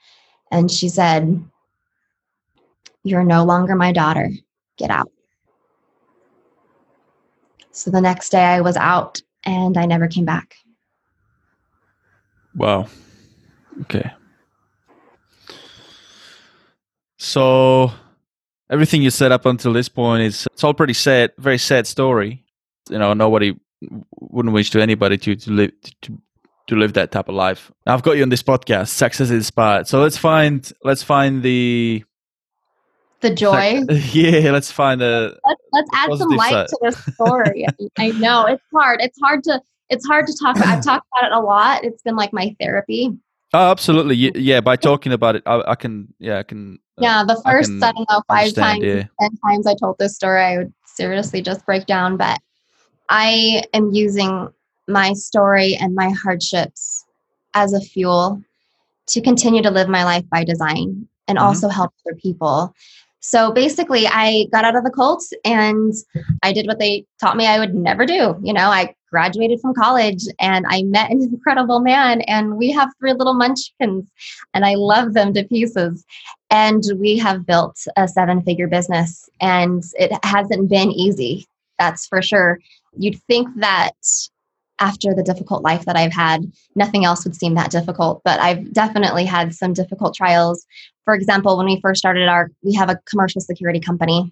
[0.51, 1.43] and she said,
[3.03, 4.29] You're no longer my daughter.
[4.77, 5.11] Get out.
[7.71, 10.55] So the next day I was out and I never came back.
[12.55, 12.87] Wow.
[13.81, 14.11] Okay.
[17.17, 17.91] So
[18.69, 22.45] everything you said up until this point is it's all pretty sad, very sad story.
[22.89, 23.55] You know, nobody
[24.19, 26.21] wouldn't wish to anybody to to live to,
[26.67, 27.71] to live that type of life.
[27.87, 29.87] I've got you on this podcast, success inspired.
[29.87, 32.03] So let's find let's find the
[33.23, 33.81] the joy.
[34.11, 35.35] yeah, let's find a.
[35.43, 36.67] Let's, let's add some light side.
[36.67, 37.65] to this story.
[37.97, 39.01] I know it's hard.
[39.01, 39.59] It's hard to
[39.89, 40.67] it's hard to talk about.
[40.67, 41.83] I've talked about it a lot.
[41.83, 43.11] It's been like my therapy.
[43.53, 44.15] Oh, absolutely.
[44.15, 46.13] Yeah, by talking about it, I, I can.
[46.19, 46.79] Yeah, I can.
[46.97, 49.03] Uh, yeah, the first I, I don't know five times, yeah.
[49.19, 52.17] ten times I told this story, I would seriously just break down.
[52.17, 52.39] But
[53.09, 54.49] I am using
[54.87, 57.05] my story and my hardships
[57.53, 58.41] as a fuel
[59.07, 61.47] to continue to live my life by design and mm-hmm.
[61.47, 62.73] also help other people.
[63.25, 65.93] So basically, I got out of the cult and
[66.43, 68.35] I did what they taught me I would never do.
[68.43, 72.91] You know, I graduated from college and I met an incredible man, and we have
[72.99, 74.11] three little munchkins,
[74.53, 76.03] and I love them to pieces.
[76.49, 81.47] And we have built a seven figure business, and it hasn't been easy,
[81.79, 82.59] that's for sure.
[82.97, 83.93] You'd think that
[84.79, 88.21] after the difficult life that I've had, nothing else would seem that difficult.
[88.25, 90.65] But I've definitely had some difficult trials.
[91.05, 94.31] For example, when we first started our, we have a commercial security company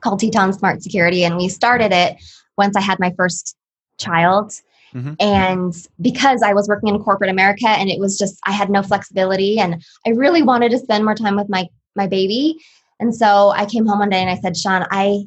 [0.00, 2.16] called Teton Smart Security, and we started it
[2.56, 3.56] once I had my first
[3.98, 4.52] child.
[4.94, 5.14] Mm-hmm.
[5.20, 8.82] And because I was working in corporate America and it was just, I had no
[8.82, 12.56] flexibility and I really wanted to spend more time with my, my baby.
[12.98, 15.26] And so I came home one day and I said, Sean, I,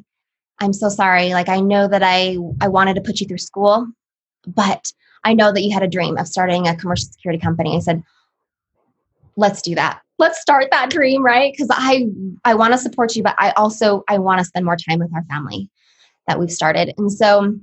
[0.60, 1.32] I'm so sorry.
[1.32, 3.88] Like I know that I, I wanted to put you through school
[4.46, 4.92] but
[5.24, 7.76] I know that you had a dream of starting a commercial security company.
[7.76, 8.02] I said,
[9.36, 10.00] let's do that.
[10.18, 11.52] Let's start that dream, right?
[11.52, 12.06] Because I
[12.44, 15.12] I want to support you, but I also I want to spend more time with
[15.14, 15.68] our family
[16.26, 16.94] that we've started.
[16.96, 17.56] And so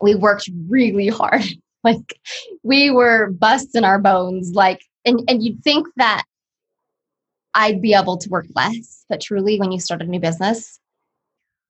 [0.00, 1.42] we worked really hard.
[1.84, 2.18] Like
[2.64, 4.50] we were busts in our bones.
[4.54, 6.24] Like and, and you'd think that
[7.54, 10.80] I'd be able to work less, but truly when you start a new business,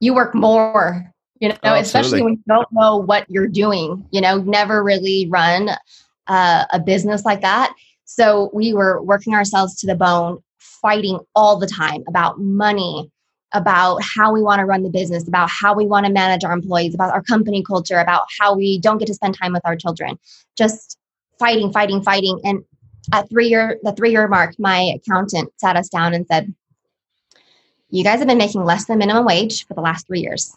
[0.00, 4.20] you work more you know, oh, especially when you don't know what you're doing, you
[4.20, 5.70] know, never really run
[6.28, 7.74] uh, a business like that.
[8.06, 13.10] So we were working ourselves to the bone, fighting all the time about money,
[13.52, 16.52] about how we want to run the business, about how we want to manage our
[16.52, 19.76] employees, about our company culture, about how we don't get to spend time with our
[19.76, 20.18] children.
[20.56, 20.98] Just
[21.38, 22.40] fighting, fighting, fighting.
[22.44, 22.64] And
[23.12, 26.54] at three year, the three year mark, my accountant sat us down and said,
[27.90, 30.56] "You guys have been making less than minimum wage for the last three years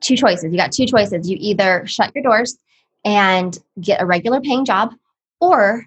[0.00, 0.50] two choices.
[0.52, 1.28] You got two choices.
[1.28, 2.56] You either shut your doors
[3.04, 4.94] and get a regular paying job,
[5.40, 5.84] or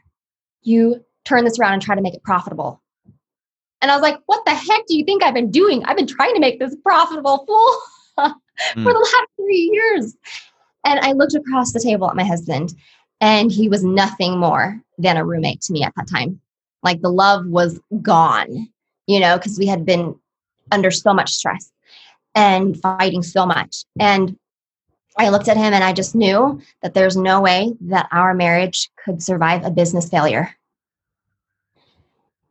[0.61, 2.81] you turn this around and try to make it profitable.
[3.81, 5.83] And I was like, what the heck do you think I've been doing?
[5.85, 8.29] I've been trying to make this profitable fool
[8.73, 8.85] for mm.
[8.85, 10.15] the last three years.
[10.85, 12.73] And I looked across the table at my husband,
[13.19, 16.39] and he was nothing more than a roommate to me at that time.
[16.83, 18.67] Like the love was gone,
[19.07, 20.15] you know, because we had been
[20.71, 21.71] under so much stress
[22.33, 23.83] and fighting so much.
[23.99, 24.37] And
[25.17, 28.89] I looked at him and I just knew that there's no way that our marriage
[29.03, 30.55] could survive a business failure.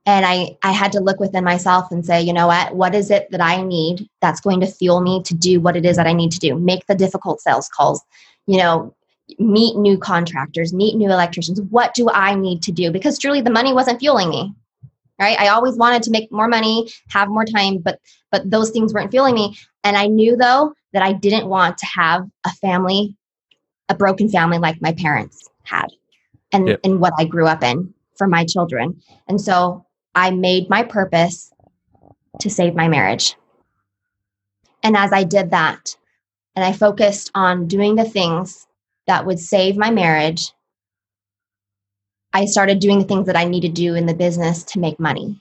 [0.06, 2.74] And I, I had to look within myself and say, you know what?
[2.74, 5.84] What is it that I need that's going to fuel me to do what it
[5.84, 6.54] is that I need to do?
[6.54, 8.02] Make the difficult sales calls,
[8.46, 8.94] you know,
[9.38, 11.60] meet new contractors, meet new electricians.
[11.60, 12.90] What do I need to do?
[12.90, 14.54] Because truly the money wasn't fueling me
[15.20, 15.38] right?
[15.38, 18.00] I always wanted to make more money have more time but
[18.32, 19.56] but those things weren't fueling me.
[19.84, 23.16] And i knew though that i didn't want to have a family
[23.88, 25.88] a broken family like my parents had
[26.52, 26.80] and yep.
[26.84, 29.00] and what i grew up in for my children.
[29.28, 31.52] And so i made my purpose
[32.40, 33.36] to save my marriage.
[34.82, 35.96] And as i did that
[36.56, 38.66] and i focused on doing the things
[39.06, 40.52] that would save my marriage
[42.32, 45.00] I started doing the things that I need to do in the business to make
[45.00, 45.40] money.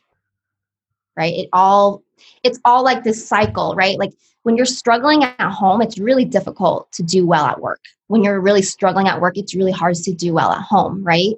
[1.16, 1.34] Right?
[1.34, 2.02] It all
[2.44, 3.98] it's all like this cycle, right?
[3.98, 7.82] Like when you're struggling at home, it's really difficult to do well at work.
[8.08, 11.36] When you're really struggling at work, it's really hard to do well at home, right?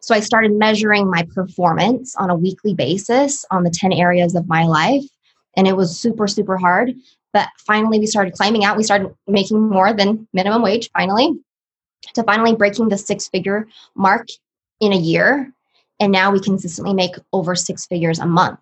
[0.00, 4.48] So I started measuring my performance on a weekly basis on the 10 areas of
[4.48, 5.04] my life.
[5.56, 6.94] And it was super, super hard.
[7.32, 8.76] But finally, we started climbing out.
[8.76, 11.32] We started making more than minimum wage finally,
[12.14, 14.26] to finally breaking the six figure mark
[14.80, 15.52] in a year.
[16.00, 18.58] And now we consistently make over six figures a month.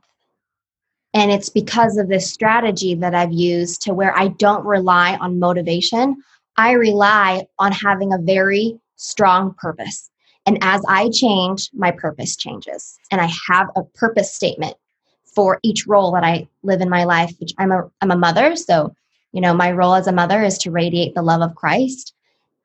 [1.14, 5.38] And it's because of this strategy that I've used to where I don't rely on
[5.38, 6.16] motivation.
[6.56, 10.10] I rely on having a very strong purpose.
[10.44, 12.98] And as I change, my purpose changes.
[13.10, 14.76] And I have a purpose statement
[15.24, 18.56] for each role that I live in my life, which I'm a I'm a mother,
[18.56, 18.94] so
[19.32, 22.14] you know, my role as a mother is to radiate the love of Christ.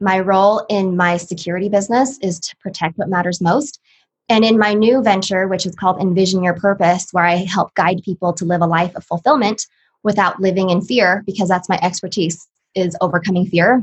[0.04, 3.80] My role in my security business is to protect what matters most.
[4.28, 8.02] And in my new venture, which is called Envision Your Purpose, where I help guide
[8.04, 9.66] people to live a life of fulfillment
[10.04, 13.82] without living in fear, because that's my expertise is overcoming fear,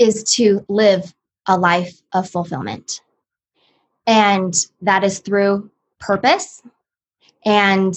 [0.00, 1.14] is to live
[1.46, 3.00] a life of fulfillment.
[4.04, 6.60] And that is through purpose
[7.44, 7.94] and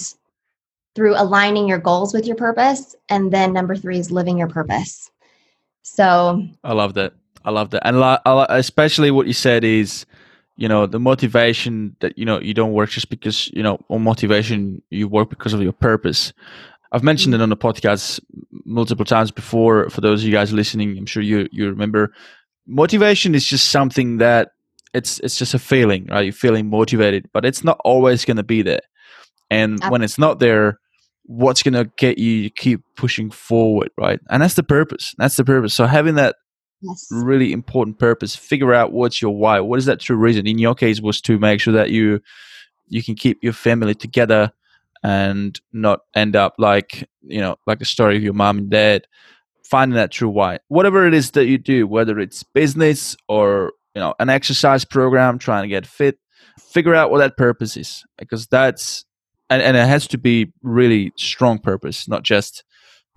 [0.94, 2.94] through aligning your goals with your purpose.
[3.08, 5.10] And then number three is living your purpose.
[5.82, 7.14] So I love that.
[7.44, 7.86] I love that.
[7.86, 8.02] And
[8.50, 10.06] especially what you said is,
[10.56, 14.02] you know, the motivation that, you know, you don't work just because, you know, on
[14.02, 16.32] motivation, you work because of your purpose.
[16.92, 17.44] I've mentioned it mm-hmm.
[17.44, 18.20] on the podcast
[18.64, 19.88] multiple times before.
[19.90, 22.12] For those of you guys listening, I'm sure you you remember.
[22.66, 24.52] Motivation is just something that
[24.94, 26.20] it's it's just a feeling, right?
[26.20, 28.82] You're feeling motivated, but it's not always going to be there.
[29.50, 30.78] And when it's not there,
[31.24, 34.20] what's going to get you to keep pushing forward, right?
[34.30, 35.14] And that's the purpose.
[35.18, 35.74] That's the purpose.
[35.74, 36.36] So having that
[36.80, 37.06] yes.
[37.10, 39.60] really important purpose, figure out what's your why.
[39.60, 40.46] What is that true reason?
[40.46, 42.20] In your case, was to make sure that you
[42.88, 44.52] you can keep your family together
[45.02, 49.06] and not end up like you know like the story of your mom and dad
[49.64, 54.00] finding that true why whatever it is that you do whether it's business or you
[54.00, 56.18] know an exercise program trying to get fit
[56.58, 59.04] figure out what that purpose is because that's
[59.52, 62.64] and, and it has to be really strong purpose not just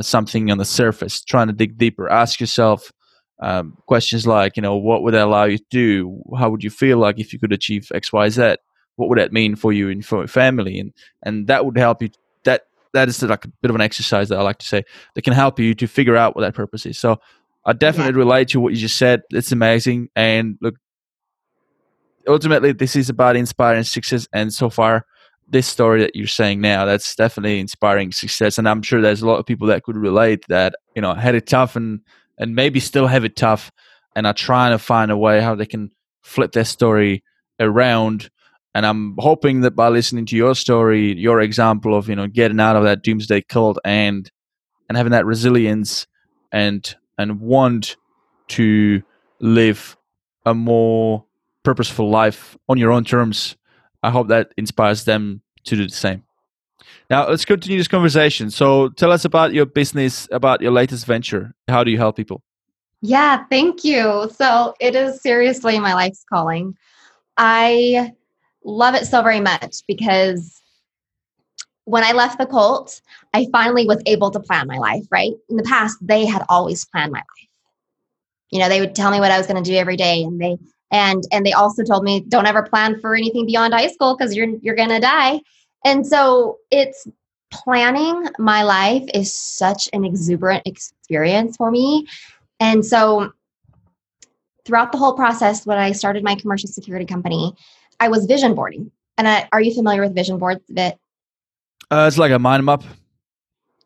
[0.02, 2.10] something on the surface trying to dig deeper.
[2.10, 2.91] Ask yourself
[3.41, 6.21] um, questions like you know what would that allow you to do?
[6.38, 8.58] How would you feel like if you could achieve xyz
[8.98, 10.80] what would that mean for you and for your family?
[10.80, 10.93] And
[11.24, 12.10] and that would help you
[12.43, 15.21] that that is like a bit of an exercise that i like to say that
[15.24, 16.98] can help you to figure out what that purpose is.
[16.98, 17.19] So
[17.65, 18.26] i definitely yeah.
[18.26, 19.24] relate to what you just said.
[19.32, 20.10] It's amazing.
[20.15, 20.76] And look
[22.28, 24.28] ultimately this is about inspiring success.
[24.34, 25.06] And so far
[25.48, 29.28] this story that you're saying now that's definitely inspiring success and i'm sure there's a
[29.28, 32.02] lot of people that could relate that you know had it tough and
[32.38, 33.72] and maybe still have it tough
[34.16, 35.92] and are trying to find a way how they can
[36.24, 37.24] flip their story
[37.60, 38.30] around
[38.76, 42.60] and I'm hoping that by listening to your story, your example of you know getting
[42.60, 44.30] out of that doomsday cult and
[44.90, 46.06] and having that resilience
[46.52, 47.96] and and want
[48.50, 49.02] to
[49.40, 49.96] live
[50.46, 51.24] a more
[51.64, 53.56] purposeful life on your own terms,
[54.06, 56.24] I hope that inspires them to do the same.
[57.10, 58.52] Now let's continue this conversation.
[58.52, 61.54] So tell us about your business, about your latest venture.
[61.68, 62.44] How do you help people?
[63.02, 64.30] Yeah, thank you.
[64.36, 66.76] So it is seriously my life's calling.
[67.38, 68.13] I
[68.63, 70.62] love it so very much because
[71.86, 73.02] when I left the cult,
[73.34, 75.34] I finally was able to plan my life, right?
[75.50, 77.50] In the past, they had always planned my life.
[78.52, 80.39] You know, they would tell me what I was going to do every day and
[80.39, 80.58] they
[80.91, 84.36] and and they also told me don't ever plan for anything beyond high school because
[84.36, 85.41] you're you're going to die.
[85.84, 87.08] And so it's
[87.52, 92.08] planning my life is such an exuberant experience for me.
[92.60, 93.32] And so
[94.65, 97.56] throughout the whole process when I started my commercial security company,
[98.00, 98.91] I was vision boarding.
[99.17, 100.98] And I, are you familiar with vision boards That
[101.91, 102.84] Uh, it's like a mind map.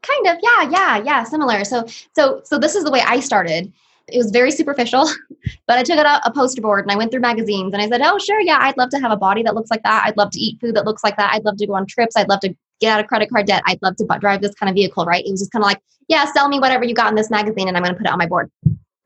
[0.01, 1.65] Kind of, yeah, yeah, yeah, similar.
[1.65, 1.85] So,
[2.15, 3.71] so, so this is the way I started.
[4.13, 5.10] It was very superficial,
[5.67, 7.88] but I took it out a poster board and I went through magazines and I
[7.88, 10.04] said, "Oh, sure, yeah, I'd love to have a body that looks like that.
[10.06, 11.34] I'd love to eat food that looks like that.
[11.34, 12.15] I'd love to go on trips.
[12.15, 13.63] I'd love to get out of credit card debt.
[13.65, 15.26] I'd love to drive this kind of vehicle." Right?
[15.26, 17.67] It was just kind of like, "Yeah, sell me whatever you got in this magazine,
[17.67, 18.52] and I'm going to put it on my board."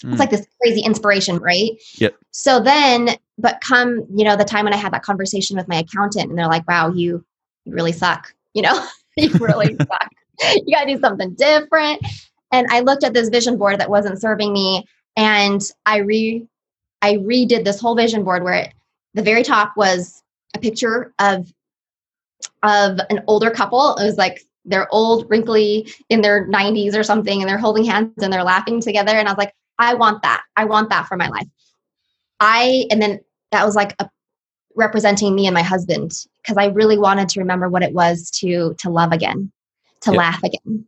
[0.03, 0.11] Mm.
[0.11, 1.71] It's like this crazy inspiration, right?
[1.95, 2.15] Yep.
[2.31, 5.77] So then, but come, you know, the time when I had that conversation with my
[5.77, 7.23] accountant and they're like, wow, you,
[7.65, 8.33] you really suck.
[8.53, 8.87] You know,
[9.17, 10.09] you really suck.
[10.65, 12.05] You got to do something different.
[12.53, 14.85] And I looked at this vision board that wasn't serving me
[15.17, 16.47] and I re,
[17.01, 18.73] I redid this whole vision board where it,
[19.15, 20.23] the very top was
[20.55, 21.51] a picture of,
[22.61, 23.95] of an older couple.
[23.95, 28.21] It was like they're old, wrinkly in their 90s or something, and they're holding hands
[28.21, 29.13] and they're laughing together.
[29.13, 30.43] And I was like, I want that.
[30.55, 31.47] I want that for my life.
[32.39, 33.19] I, and then
[33.51, 34.09] that was like a,
[34.75, 38.75] representing me and my husband because I really wanted to remember what it was to
[38.79, 39.51] to love again,
[40.01, 40.17] to yep.
[40.17, 40.85] laugh again,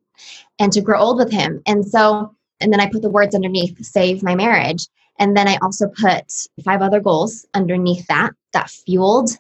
[0.60, 1.62] and to grow old with him.
[1.66, 4.88] And so, and then I put the words underneath save my marriage.
[5.20, 6.32] And then I also put
[6.64, 9.32] five other goals underneath that that fueled,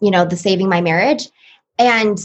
[0.00, 1.28] you know, the saving my marriage.
[1.78, 2.18] And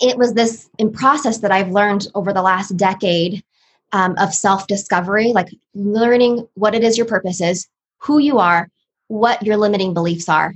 [0.00, 3.44] it was this in process that I've learned over the last decade
[3.92, 7.68] um, of self discovery, like learning what it is your purpose is,
[7.98, 8.68] who you are,
[9.08, 10.54] what your limiting beliefs are,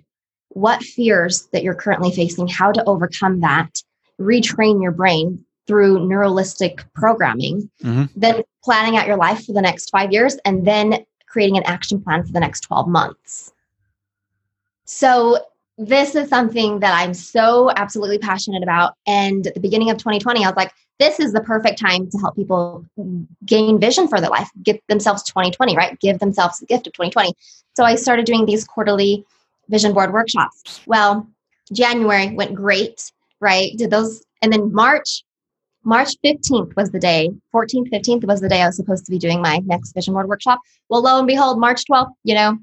[0.49, 3.83] what fears that you're currently facing, how to overcome that,
[4.21, 8.05] retrain your brain through neuralistic programming, mm-hmm.
[8.17, 12.03] then planning out your life for the next five years, and then creating an action
[12.03, 13.53] plan for the next 12 months.
[14.87, 15.39] So,
[15.81, 18.95] this is something that I'm so absolutely passionate about.
[19.07, 22.19] And at the beginning of 2020, I was like, this is the perfect time to
[22.19, 22.85] help people
[23.47, 25.99] gain vision for their life, give themselves 2020, right?
[26.01, 27.33] Give themselves the gift of 2020.
[27.77, 29.25] So I started doing these quarterly
[29.69, 30.81] vision board workshops.
[30.87, 31.29] Well,
[31.73, 33.77] January went great, right?
[33.77, 35.23] Did those, and then March,
[35.89, 39.19] March 15th was the day, 14th, 15th was the day I was supposed to be
[39.19, 40.61] doing my next vision board workshop.
[40.91, 42.59] Well, lo and behold, March 12th, you know,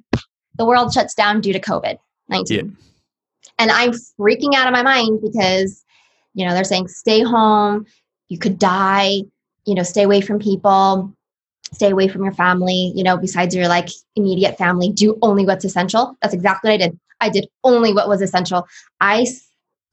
[0.60, 1.98] the world shuts down due to COVID
[2.30, 2.56] 19.
[2.56, 2.72] Yeah.
[3.58, 5.84] And I'm freaking out of my mind because,
[6.36, 7.88] you know, they're saying stay home,
[8.30, 9.22] you could die,
[9.66, 11.12] you know, stay away from people,
[11.74, 15.66] stay away from your family, you know, besides your like immediate family, do only what's
[15.66, 16.16] essential.
[16.22, 17.00] That's exactly what I did.
[17.22, 18.68] I did only what was essential.
[19.02, 19.26] I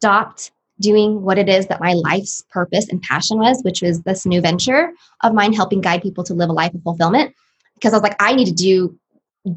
[0.01, 0.51] stopped
[0.83, 4.41] doing what it is that my life's purpose and passion was, which was this new
[4.41, 7.35] venture of mine helping guide people to live a life of fulfillment.
[7.74, 8.99] Because I was like, I need to do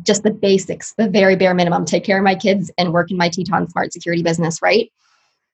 [0.03, 3.17] just the basics, the very bare minimum, take care of my kids and work in
[3.17, 4.91] my Teton smart security business, right?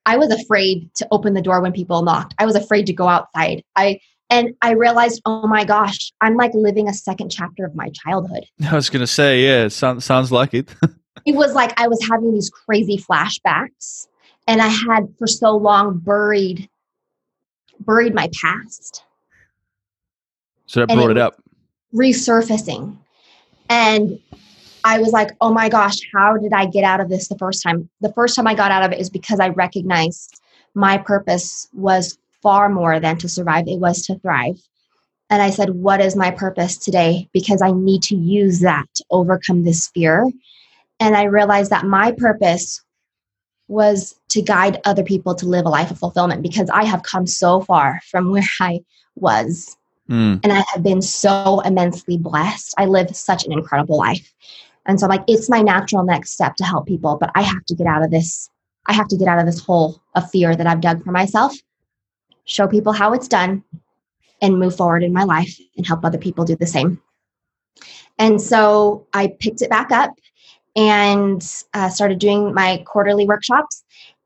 [0.06, 2.34] I was afraid to open the door when people knocked.
[2.38, 3.62] I was afraid to go outside.
[3.76, 4.00] I
[4.30, 8.44] and I realized, oh my gosh, I'm like living a second chapter of my childhood.
[8.70, 10.74] I was gonna say, yeah, sounds sounds like it.
[11.26, 14.08] it was like I was having these crazy flashbacks,
[14.46, 16.68] and I had for so long buried
[17.80, 19.04] buried my past.
[20.66, 21.42] So that brought it, it up.
[21.94, 22.96] Resurfacing.
[23.68, 24.20] And
[24.84, 27.62] I was like, oh my gosh, how did I get out of this the first
[27.62, 27.88] time?
[28.00, 30.40] The first time I got out of it is because I recognized
[30.74, 34.60] my purpose was far more than to survive, it was to thrive.
[35.30, 37.28] And I said, what is my purpose today?
[37.32, 40.26] Because I need to use that to overcome this fear.
[41.00, 42.82] And I realized that my purpose
[43.72, 47.26] was to guide other people to live a life of fulfillment because I have come
[47.26, 48.80] so far from where I
[49.16, 49.76] was.
[50.08, 50.40] Mm.
[50.42, 52.74] And I have been so immensely blessed.
[52.76, 54.32] I live such an incredible life.
[54.86, 57.64] And so I'm like, it's my natural next step to help people, but I have
[57.66, 58.50] to get out of this.
[58.86, 61.54] I have to get out of this hole of fear that I've dug for myself,
[62.44, 63.62] show people how it's done,
[64.40, 67.00] and move forward in my life and help other people do the same.
[68.18, 70.10] And so I picked it back up
[70.76, 73.84] and uh, started doing my quarterly workshops.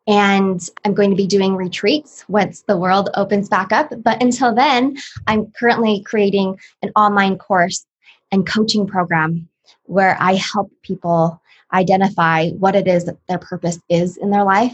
[0.09, 3.93] And I'm going to be doing retreats once the world opens back up.
[4.03, 7.85] But until then, I'm currently creating an online course
[8.31, 9.49] and coaching program
[9.85, 11.41] where I help people
[11.73, 14.73] identify what it is that their purpose is in their life,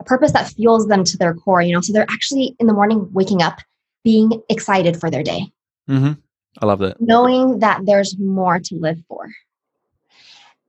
[0.00, 2.72] a purpose that fuels them to their core, you know, so they're actually in the
[2.72, 3.60] morning waking up
[4.02, 5.52] being excited for their day.
[5.88, 6.12] Mm-hmm.
[6.60, 7.00] I love that.
[7.00, 9.28] Knowing that there's more to live for.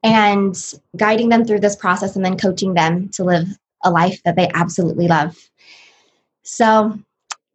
[0.04, 0.56] And
[0.98, 3.48] guiding them through this process and then coaching them to live
[3.84, 5.38] a life that they absolutely love.
[6.44, 7.00] So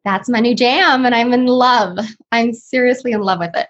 [0.05, 1.99] that's my new jam, and I'm in love.
[2.33, 3.67] I'm seriously in love with it.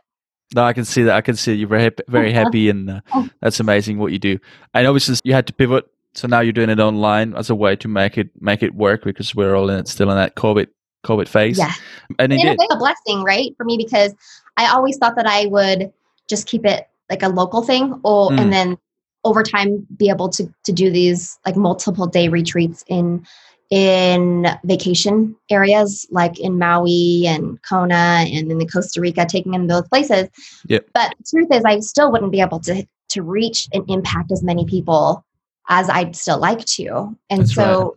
[0.55, 1.15] No, I can see that.
[1.15, 3.01] I can see you're very happy, very happy, and uh,
[3.41, 4.39] that's amazing what you do.
[4.75, 7.77] And obviously, you had to pivot, so now you're doing it online as a way
[7.77, 10.69] to make it make it work because we're all in it, still in that COVID
[11.05, 11.59] COVID phase.
[11.59, 11.73] Yeah,
[12.19, 14.15] and it a, a blessing, right, for me because
[14.57, 15.93] I always thought that I would
[16.29, 18.41] just keep it like a local thing, or mm.
[18.41, 18.79] and then
[19.25, 23.27] over time be able to to do these like multiple day retreats in
[23.71, 29.67] in vacation areas like in Maui and Kona and in the Costa Rica, taking in
[29.67, 30.29] those places.
[30.69, 30.89] Yep.
[30.95, 34.43] But the truth is, I still wouldn't be able to to reach and impact as
[34.43, 35.25] many people
[35.69, 37.17] as I'd still like to.
[37.31, 37.91] And That's so, right.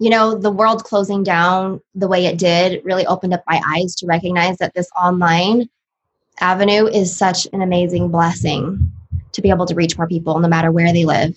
[0.00, 3.94] you know, the world closing down the way it did really opened up my eyes
[3.96, 5.68] to recognize that this online
[6.40, 8.92] avenue is such an amazing blessing
[9.32, 11.36] to be able to reach more people no matter where they live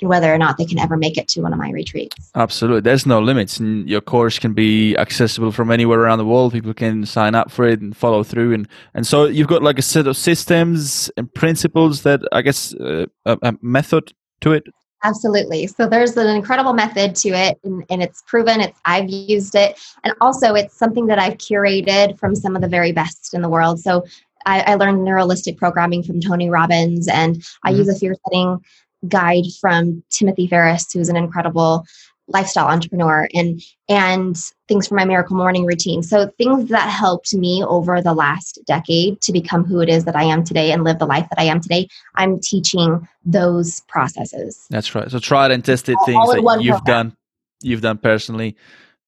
[0.00, 2.30] whether or not they can ever make it to one of my retreats.
[2.34, 2.82] Absolutely.
[2.82, 3.58] There's no limits.
[3.58, 6.52] And your course can be accessible from anywhere around the world.
[6.52, 8.54] People can sign up for it and follow through.
[8.54, 12.74] And, and so you've got like a set of systems and principles that I guess
[12.74, 14.12] uh, a, a, method
[14.42, 14.64] to it.
[15.04, 15.68] Absolutely.
[15.68, 19.78] So there's an incredible method to it and, and it's proven it's I've used it.
[20.02, 23.48] And also it's something that I've curated from some of the very best in the
[23.48, 23.78] world.
[23.78, 24.04] So
[24.46, 27.78] I, I learned neuralistic programming from Tony Robbins and I mm-hmm.
[27.78, 28.58] use a fear setting
[29.06, 31.84] guide from Timothy Ferriss, who's an incredible
[32.28, 34.36] lifestyle entrepreneur and and
[34.68, 36.02] things for my miracle morning routine.
[36.02, 40.14] So things that helped me over the last decade to become who it is that
[40.14, 44.66] i am today and live the life that i am today i'm teaching those processes.
[44.70, 45.10] That's right.
[45.10, 47.08] So tried and tested things that you've program.
[47.08, 47.16] done
[47.62, 48.56] you've done personally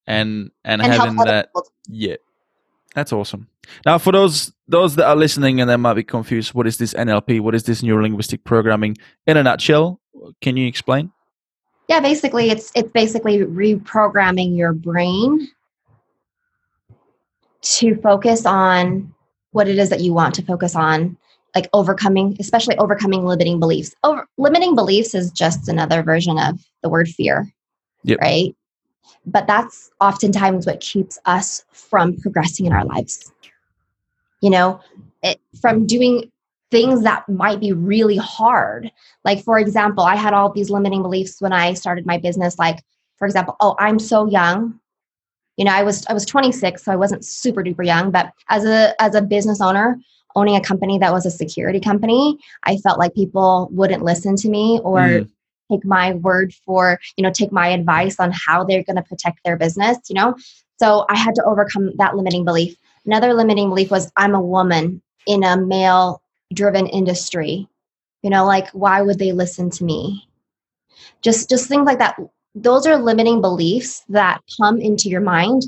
[0.07, 1.51] and and, and having that
[1.89, 2.17] yeah.
[2.95, 3.47] That's awesome.
[3.87, 6.95] Now for those those that are listening and they might be confused what is this
[6.95, 8.97] nlp what is this neurolinguistic programming?
[9.27, 10.01] In a nutshell
[10.41, 11.13] can you explain
[11.91, 15.49] Yeah, basically, it's it's basically reprogramming your brain
[17.63, 19.13] to focus on
[19.51, 21.17] what it is that you want to focus on,
[21.53, 23.93] like overcoming, especially overcoming limiting beliefs.
[24.05, 27.53] Over limiting beliefs is just another version of the word fear,
[28.05, 28.19] Yep.
[28.21, 28.55] right?
[29.27, 33.33] But that's oftentimes what keeps us from progressing in our lives.
[34.41, 34.81] You know,
[35.25, 36.31] it, from doing
[36.71, 38.91] things that might be really hard.
[39.25, 42.59] Like, for example, I had all these limiting beliefs when I started my business.
[42.59, 42.83] Like,
[43.19, 44.79] for example, oh, I'm so young.
[45.57, 48.11] You know, I was I was 26, so I wasn't super duper young.
[48.11, 49.99] But as a as a business owner,
[50.37, 54.49] owning a company that was a security company, I felt like people wouldn't listen to
[54.49, 55.31] me or Mm.
[55.71, 59.41] take my word for you know take my advice on how they're going to protect
[59.45, 59.99] their business.
[60.09, 60.35] You know,
[60.79, 62.77] so I had to overcome that limiting belief.
[63.05, 66.23] Another limiting belief was I'm a woman in a male
[66.53, 67.69] driven industry
[68.23, 70.29] you know like why would they listen to me?
[71.23, 72.17] Just just things like that.
[72.55, 75.63] Those are limiting beliefs that come into your mind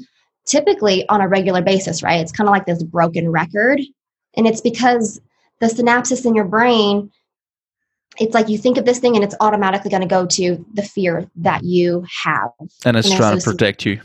[0.46, 2.20] typically on a regular basis right?
[2.20, 3.80] It's kind of like this broken record.
[4.34, 5.20] And it's because
[5.60, 7.10] the synapses in your brain
[8.20, 10.82] it's like you think of this thing and it's automatically going to go to the
[10.82, 12.50] fear that you have.
[12.84, 14.00] And it's And trying to protect you.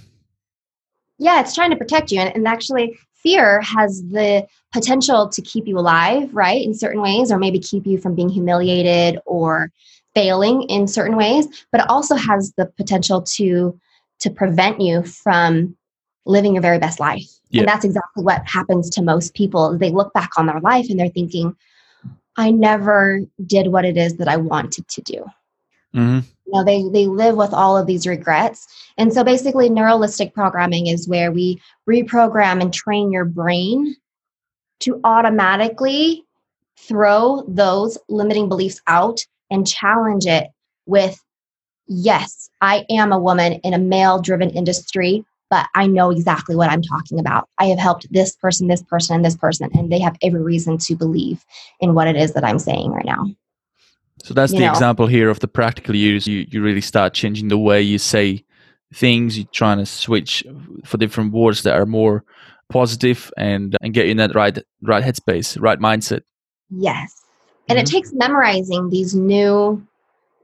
[1.18, 2.22] Yeah it's trying to protect you.
[2.22, 7.32] And, and actually fear has the potential to keep you alive right in certain ways
[7.32, 9.72] or maybe keep you from being humiliated or
[10.14, 13.80] failing in certain ways but it also has the potential to
[14.20, 15.76] to prevent you from
[16.28, 17.28] living your very best life.
[17.50, 17.62] Yeah.
[17.62, 19.78] and that's exactly what happens to most people.
[19.78, 21.56] They look back on their life and they're thinking
[22.40, 25.26] i never did what it is that i wanted to do.
[25.94, 28.68] Hmm you know they they live with all of these regrets.
[28.98, 33.96] And so basically neuralistic programming is where we reprogram and train your brain
[34.80, 36.24] to automatically
[36.78, 39.20] throw those limiting beliefs out
[39.50, 40.48] and challenge it
[40.86, 41.22] with
[41.88, 46.70] yes i am a woman in a male driven industry but i know exactly what
[46.70, 47.50] i'm talking about.
[47.58, 50.78] I have helped this person this person and this person and they have every reason
[50.80, 51.44] to believe
[51.80, 53.26] in what it is that i'm saying right now
[54.28, 54.70] So that's the know.
[54.70, 56.28] example here of the practical use.
[56.28, 58.44] You you really start changing the way you say
[58.94, 59.38] things.
[59.38, 60.44] You're trying to switch
[60.84, 62.26] for different words that are more
[62.68, 66.24] positive and and get you in that right right headspace, right mindset.
[66.70, 67.24] Yes.
[67.70, 67.84] And Mhm.
[67.84, 69.82] it takes memorizing these new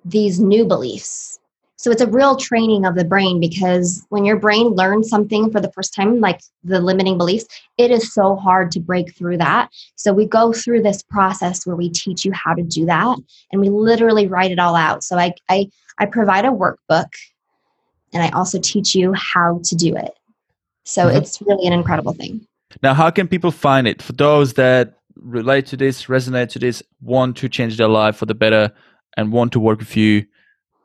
[0.05, 1.39] these new beliefs.
[1.83, 5.59] So it's a real training of the brain because when your brain learns something for
[5.59, 7.45] the first time like the limiting beliefs,
[7.77, 9.69] it is so hard to break through that.
[9.97, 13.17] So we go through this process where we teach you how to do that
[13.51, 15.03] and we literally write it all out.
[15.03, 15.67] So I I
[15.99, 17.11] I provide a workbook
[18.13, 20.13] and I also teach you how to do it.
[20.85, 21.17] So Mhm.
[21.17, 22.47] it's really an incredible thing.
[22.81, 26.81] Now, how can people find it for those that relate to this, resonate to this,
[27.01, 28.71] want to change their life for the better,
[29.17, 30.25] and want to work with you?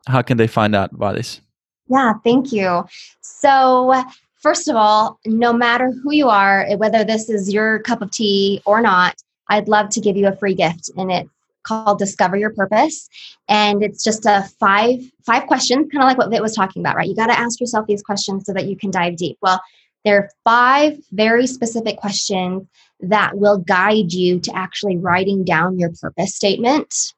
[0.09, 1.41] How can they find out about this?
[1.89, 2.85] Yeah, thank you.
[3.21, 4.03] So,
[4.37, 8.63] first of all, no matter who you are, whether this is your cup of tea
[8.67, 9.15] or not,
[9.49, 11.31] I'd love to give you a free gift and it's
[11.63, 13.09] called Discover Your Purpose.
[13.49, 16.97] And it's just a five five questions, kind of like what Vit was talking about,
[16.97, 17.09] right?
[17.09, 19.37] You got to ask yourself these questions so that you can dive deep.
[19.43, 19.61] Well,
[20.05, 22.67] there are five very specific questions
[23.01, 27.13] that will guide you to actually writing down your purpose statement.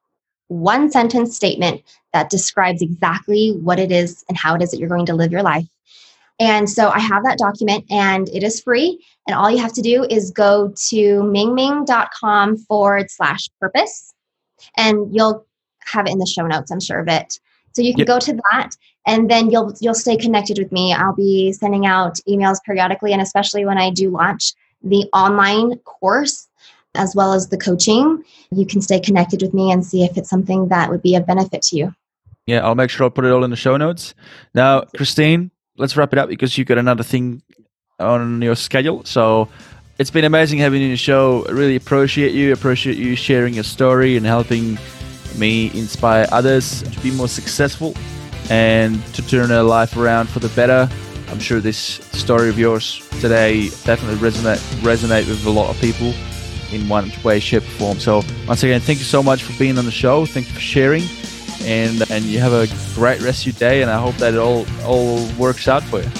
[0.50, 1.82] One sentence statement
[2.12, 5.30] that describes exactly what it is and how it is that you're going to live
[5.30, 5.68] your life.
[6.40, 8.98] And so I have that document and it is free.
[9.28, 14.12] And all you have to do is go to mingming.com forward slash purpose
[14.76, 15.46] and you'll
[15.84, 17.38] have it in the show notes, I'm sure of it.
[17.72, 18.06] So you can Yep.
[18.08, 18.70] go to that
[19.06, 20.92] and then you'll you'll stay connected with me.
[20.92, 26.48] I'll be sending out emails periodically and especially when I do launch the online course
[26.94, 30.28] as well as the coaching, you can stay connected with me and see if it's
[30.28, 31.94] something that would be of benefit to you.
[32.46, 34.14] Yeah, I'll make sure I'll put it all in the show notes.
[34.54, 37.42] Now, Christine, let's wrap it up because you've got another thing
[38.00, 39.04] on your schedule.
[39.04, 39.48] So
[39.98, 41.46] it's been amazing having you in the show.
[41.48, 42.52] I really appreciate you.
[42.52, 44.78] Appreciate you sharing your story and helping
[45.36, 47.94] me inspire others to be more successful
[48.50, 50.88] and to turn their life around for the better.
[51.28, 56.12] I'm sure this story of yours today definitely resonate resonate with a lot of people
[56.72, 57.98] in one way, shape, or form.
[58.00, 60.26] So once again, thank you so much for being on the show.
[60.26, 61.02] Thank you for sharing
[61.62, 64.38] and and you have a great rest of your day and i hope that it
[64.38, 66.10] all all works out for you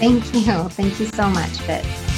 [0.00, 0.68] Thank you.
[0.70, 2.09] Thank you so much, Fitz.